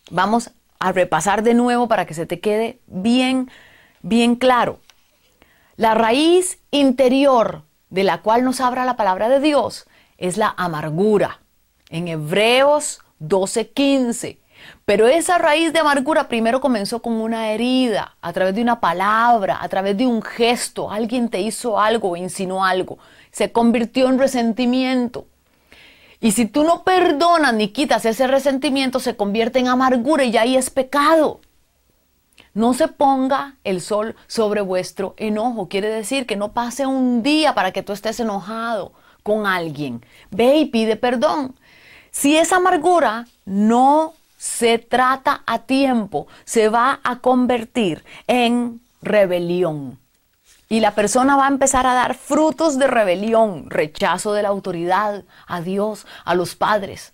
Vamos 0.10 0.52
a 0.80 0.92
repasar 0.92 1.44
de 1.44 1.54
nuevo 1.54 1.88
para 1.88 2.06
que 2.06 2.14
se 2.14 2.26
te 2.26 2.40
quede 2.40 2.80
bien, 2.88 3.50
bien 4.02 4.36
claro. 4.36 4.80
La 5.76 5.94
raíz 5.94 6.60
interior 6.72 7.64
de 7.90 8.04
la 8.04 8.22
cual 8.22 8.44
nos 8.44 8.62
habla 8.62 8.86
la 8.86 8.96
palabra 8.96 9.30
de 9.30 9.40
Dios 9.40 9.86
es 10.18 10.38
la 10.38 10.54
amargura. 10.58 11.40
En 11.90 12.08
Hebreos 12.08 13.02
12:15. 13.20 14.40
Pero 14.86 15.08
esa 15.08 15.38
raíz 15.38 15.72
de 15.72 15.80
amargura 15.80 16.28
primero 16.28 16.62
comenzó 16.62 17.02
con 17.02 17.14
una 17.14 17.52
herida, 17.52 18.16
a 18.22 18.34
través 18.34 18.56
de 18.56 18.62
una 18.62 18.80
palabra, 18.80 19.60
a 19.62 19.70
través 19.70 19.96
de 19.98 20.08
un 20.08 20.22
gesto. 20.22 20.90
Alguien 20.90 21.30
te 21.30 21.42
hizo 21.42 21.80
algo, 21.80 22.16
insinuó 22.16 22.64
algo. 22.64 22.98
Se 23.32 23.52
convirtió 23.52 24.10
en 24.10 24.18
resentimiento. 24.18 25.28
Y 26.20 26.32
si 26.32 26.46
tú 26.46 26.64
no 26.64 26.84
perdonas 26.84 27.54
ni 27.54 27.70
quitas 27.70 28.06
ese 28.06 28.28
resentimiento, 28.28 29.00
se 29.00 29.16
convierte 29.16 29.60
en 29.60 29.68
amargura 29.68 30.24
y 30.24 30.36
ahí 30.38 30.56
es 30.58 30.70
pecado. 30.70 31.42
No 32.54 32.74
se 32.74 32.88
ponga 32.88 33.56
el 33.64 33.82
sol 33.82 34.16
sobre 34.26 34.62
vuestro 34.62 35.14
enojo. 35.18 35.70
Quiere 35.70 35.90
decir 35.90 36.26
que 36.26 36.36
no 36.36 36.54
pase 36.54 36.88
un 36.88 37.22
día 37.22 37.54
para 37.54 37.72
que 37.72 37.84
tú 37.84 37.94
estés 37.94 38.20
enojado 38.20 38.94
con 39.22 39.46
alguien. 39.46 40.04
Ve 40.32 40.58
y 40.58 40.66
pide 40.66 40.96
perdón. 40.96 41.56
Si 42.10 42.36
esa 42.36 42.56
amargura 42.56 43.28
no 43.46 44.14
se 44.38 44.80
trata 44.80 45.44
a 45.46 45.60
tiempo, 45.60 46.28
se 46.46 46.70
va 46.70 47.00
a 47.04 47.20
convertir 47.20 48.04
en 48.26 48.82
rebelión. 49.04 50.00
Y 50.70 50.80
la 50.82 50.96
persona 50.96 51.38
va 51.38 51.46
a 51.46 51.50
empezar 51.50 51.86
a 51.86 51.94
dar 51.94 52.16
frutos 52.16 52.78
de 52.78 52.88
rebelión, 52.88 53.70
rechazo 53.70 54.34
de 54.34 54.44
la 54.44 54.50
autoridad, 54.50 55.24
a 55.48 55.62
Dios, 55.62 56.06
a 56.26 56.36
los 56.36 56.56
padres 56.56 57.14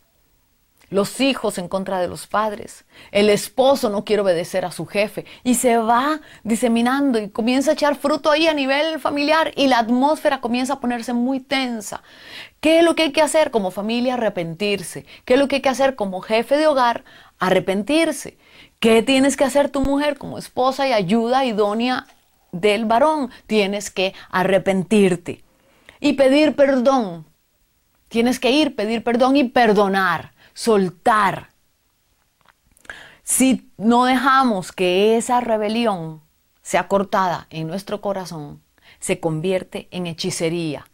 los 0.94 1.20
hijos 1.20 1.58
en 1.58 1.68
contra 1.68 2.00
de 2.00 2.08
los 2.08 2.28
padres, 2.28 2.86
el 3.12 3.30
esposo 3.30 3.90
no 3.90 4.06
quiere 4.06 4.22
obedecer 4.22 4.64
a 4.64 4.72
su 4.72 4.86
jefe 4.86 5.26
y 5.44 5.56
se 5.56 5.78
va 5.78 6.22
diseminando 6.44 7.20
y 7.20 7.30
comienza 7.30 7.72
a 7.72 7.74
echar 7.74 7.96
fruto 7.96 8.32
ahí 8.32 8.48
a 8.48 8.54
nivel 8.54 9.00
familiar 9.00 9.52
y 9.56 9.68
la 9.68 9.80
atmósfera 9.80 10.40
comienza 10.40 10.74
a 10.74 10.80
ponerse 10.80 11.14
muy 11.14 11.40
tensa. 11.40 12.04
¿Qué 12.62 12.80
es 12.80 12.86
lo 12.86 12.96
que 12.96 13.04
hay 13.04 13.12
que 13.12 13.22
hacer 13.22 13.52
como 13.52 13.72
familia? 13.72 14.14
Arrepentirse. 14.14 15.06
¿Qué 15.26 15.34
es 15.34 15.40
lo 15.40 15.48
que 15.48 15.58
hay 15.58 15.62
que 15.62 15.70
hacer 15.70 15.96
como 15.96 16.22
jefe 16.22 16.58
de 16.58 16.68
hogar? 16.68 17.04
Arrepentirse. 17.40 18.38
¿Qué 18.80 19.02
tienes 19.02 19.36
que 19.36 19.44
hacer 19.44 19.70
tu 19.70 19.82
mujer 19.82 20.18
como 20.18 20.38
esposa 20.38 20.88
y 20.88 20.94
ayuda 20.94 21.46
idónea 21.46 22.06
del 22.54 22.86
varón? 22.86 23.30
Tienes 23.48 23.92
que 23.92 24.14
arrepentirte 24.30 25.44
y 26.00 26.14
pedir 26.14 26.56
perdón. 26.56 27.26
Tienes 28.08 28.40
que 28.40 28.52
ir, 28.52 28.76
pedir 28.76 29.04
perdón 29.04 29.36
y 29.36 29.44
perdonar 29.44 30.34
soltar. 30.54 31.50
Si 33.24 33.72
no 33.78 34.06
dejamos 34.06 34.72
que 34.72 35.18
esa 35.18 35.42
rebelión 35.42 36.22
sea 36.62 36.88
cortada 36.88 37.48
en 37.50 37.68
nuestro 37.68 38.02
corazón, 38.02 38.62
se 39.00 39.20
convierte 39.20 39.88
en 39.92 40.08
hechicería, 40.08 40.88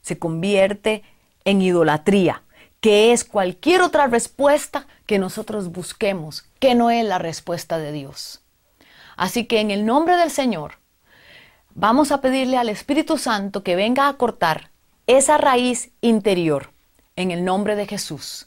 se 0.00 0.18
convierte 0.18 1.02
en 1.44 1.62
idolatría, 1.62 2.42
que 2.80 3.12
es 3.12 3.24
cualquier 3.24 3.82
otra 3.82 4.06
respuesta 4.06 4.86
que 5.06 5.18
nosotros 5.18 5.70
busquemos, 5.70 6.44
que 6.58 6.74
no 6.74 6.90
es 6.90 7.04
la 7.04 7.18
respuesta 7.18 7.78
de 7.78 7.92
Dios. 7.92 8.42
Así 9.16 9.44
que 9.44 9.60
en 9.60 9.70
el 9.70 9.84
nombre 9.84 10.16
del 10.16 10.30
Señor, 10.30 10.78
vamos 11.74 12.12
a 12.12 12.20
pedirle 12.20 12.56
al 12.56 12.68
Espíritu 12.68 13.18
Santo 13.18 13.62
que 13.62 13.76
venga 13.76 14.08
a 14.08 14.14
cortar 14.14 14.70
esa 15.06 15.38
raíz 15.38 15.90
interior 16.00 16.70
en 17.16 17.30
el 17.30 17.44
nombre 17.44 17.76
de 17.76 17.86
Jesús 17.86 18.46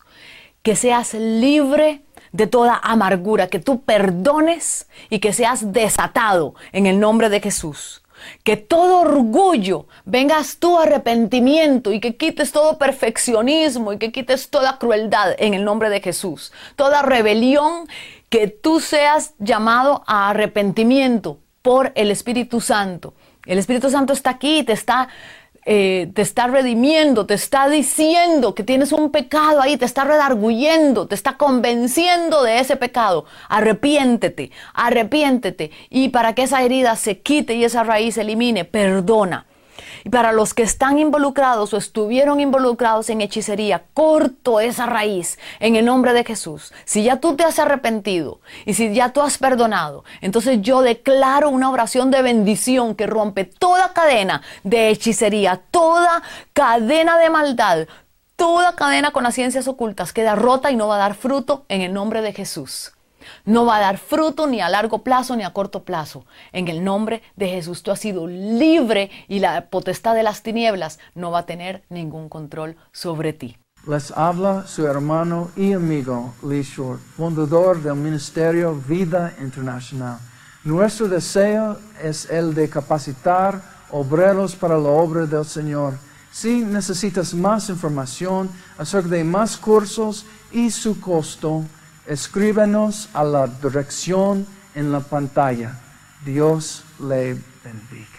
que 0.65 0.75
seas 0.75 1.13
libre 1.13 2.01
de 2.31 2.47
toda 2.47 2.79
amargura, 2.81 3.49
que 3.49 3.59
tú 3.59 3.83
perdones 3.83 4.87
y 5.11 5.19
que 5.19 5.31
seas 5.31 5.73
desatado 5.73 6.55
en 6.71 6.87
el 6.87 6.99
nombre 6.99 7.29
de 7.29 7.39
Jesús. 7.39 8.01
Que 8.43 8.57
todo 8.57 9.01
orgullo 9.01 9.85
vengas 10.05 10.57
tu 10.57 10.79
arrepentimiento 10.79 11.91
y 11.91 11.99
que 11.99 12.17
quites 12.17 12.51
todo 12.51 12.79
perfeccionismo 12.79 13.93
y 13.93 13.99
que 13.99 14.11
quites 14.11 14.49
toda 14.49 14.79
crueldad 14.79 15.35
en 15.37 15.53
el 15.53 15.63
nombre 15.63 15.91
de 15.91 16.01
Jesús. 16.01 16.51
Toda 16.75 17.03
rebelión, 17.03 17.87
que 18.29 18.47
tú 18.47 18.79
seas 18.79 19.35
llamado 19.37 20.03
a 20.07 20.31
arrepentimiento 20.31 21.37
por 21.65 21.91
el 21.95 22.11
Espíritu 22.11 22.61
Santo. 22.61 23.15
El 23.47 23.57
Espíritu 23.57 23.89
Santo 23.89 24.13
está 24.13 24.29
aquí 24.29 24.61
te 24.61 24.73
está 24.73 25.07
eh, 25.65 26.11
te 26.13 26.21
está 26.21 26.45
redimiendo, 26.45 27.25
te 27.25 27.33
está 27.33 27.67
diciendo 27.67 28.53
que 28.53 28.63
tienes 28.63 28.91
un 28.91 29.09
pecado 29.09 29.63
ahí, 29.63 29.77
te 29.77 29.85
está 29.85 30.03
redarguyendo, 30.03 31.07
te 31.07 31.15
está 31.15 31.37
convenciendo 31.37 32.43
de 32.43 32.59
ese 32.59 32.75
pecado. 32.75 33.25
Arrepiéntete, 33.49 34.51
arrepiéntete. 34.75 35.71
Y 35.89 36.09
para 36.09 36.35
que 36.35 36.43
esa 36.43 36.61
herida 36.61 36.95
se 36.95 37.21
quite 37.21 37.55
y 37.55 37.63
esa 37.63 37.83
raíz 37.83 38.13
se 38.13 38.21
elimine, 38.21 38.63
perdona. 38.63 39.47
Y 40.05 40.09
para 40.09 40.31
los 40.31 40.53
que 40.53 40.61
están 40.61 40.99
involucrados 40.99 41.73
o 41.73 41.77
estuvieron 41.77 42.39
involucrados 42.39 43.09
en 43.09 43.21
hechicería, 43.21 43.85
corto 43.95 44.59
esa 44.59 44.85
raíz 44.85 45.39
en 45.59 45.75
el 45.75 45.85
nombre 45.85 46.13
de 46.13 46.23
Jesús. 46.23 46.71
Si 46.85 47.03
ya 47.03 47.19
tú 47.19 47.35
te 47.35 47.43
has 47.43 47.57
arrepentido 47.57 48.39
y 48.67 48.75
si 48.75 48.93
ya 48.93 49.11
tú 49.11 49.21
has 49.21 49.39
perdonado, 49.39 50.05
entonces 50.21 50.61
yo 50.61 50.83
declaro 50.83 51.49
una 51.49 51.71
oración 51.71 52.11
de 52.11 52.21
bendición 52.21 52.93
que 52.93 53.07
rompe 53.07 53.45
toda 53.45 53.93
cadena 53.93 54.43
de 54.63 54.89
hechicería, 54.89 55.63
toda 55.71 56.21
cadena 56.53 57.17
de 57.17 57.29
maldad, 57.31 57.87
Toda 58.35 58.75
cadena 58.75 59.11
con 59.11 59.23
las 59.23 59.33
ciencias 59.33 59.65
ocultas 59.69 60.11
queda 60.11 60.35
rota 60.35 60.69
y 60.69 60.75
no 60.75 60.89
va 60.89 60.95
a 60.95 60.99
dar 60.99 61.15
fruto 61.15 61.65
en 61.69 61.79
el 61.79 61.93
nombre 61.93 62.21
de 62.21 62.33
Jesús. 62.33 62.94
No 63.45 63.65
va 63.65 63.77
a 63.77 63.81
dar 63.81 63.97
fruto 63.97 64.47
ni 64.47 64.61
a 64.61 64.69
largo 64.69 65.03
plazo 65.03 65.35
ni 65.35 65.43
a 65.43 65.53
corto 65.53 65.83
plazo. 65.83 66.25
En 66.51 66.67
el 66.67 66.83
nombre 66.83 67.21
de 67.35 67.49
Jesús 67.49 67.83
tú 67.83 67.91
has 67.91 67.99
sido 67.99 68.27
libre 68.27 69.09
y 69.27 69.39
la 69.39 69.69
potestad 69.69 70.15
de 70.15 70.23
las 70.23 70.43
tinieblas 70.43 70.99
no 71.13 71.31
va 71.31 71.39
a 71.39 71.45
tener 71.45 71.83
ningún 71.89 72.29
control 72.29 72.75
sobre 72.91 73.33
ti. 73.33 73.57
Les 73.87 74.09
habla 74.11 74.65
su 74.65 74.87
hermano 74.87 75.51
y 75.55 75.73
amigo 75.73 76.33
Lee 76.41 76.63
Short, 76.63 76.99
fundador 77.15 77.83
del 77.83 77.95
Ministerio 77.95 78.73
Vida 78.73 79.35
Internacional. 79.39 80.17
Nuestro 80.63 81.07
deseo 81.07 81.77
es 82.01 82.27
el 82.31 82.55
de 82.55 82.67
capacitar 82.67 83.61
obreros 83.91 84.55
para 84.55 84.79
la 84.79 84.89
obra 84.89 85.27
del 85.27 85.45
Señor. 85.45 85.93
Si 86.31 86.65
necesitas 86.65 87.35
más 87.35 87.69
información 87.69 88.49
acerca 88.79 89.09
de 89.09 89.23
más 89.23 89.55
cursos 89.55 90.25
y 90.51 90.71
su 90.71 90.99
costo, 90.99 91.63
escríbenos 92.07 93.09
a 93.13 93.23
la 93.23 93.47
dirección 93.47 94.45
en 94.73 94.91
la 94.91 94.99
pantalla. 94.99 95.79
Dios 96.23 96.83
le 96.99 97.37
bendiga. 97.63 98.14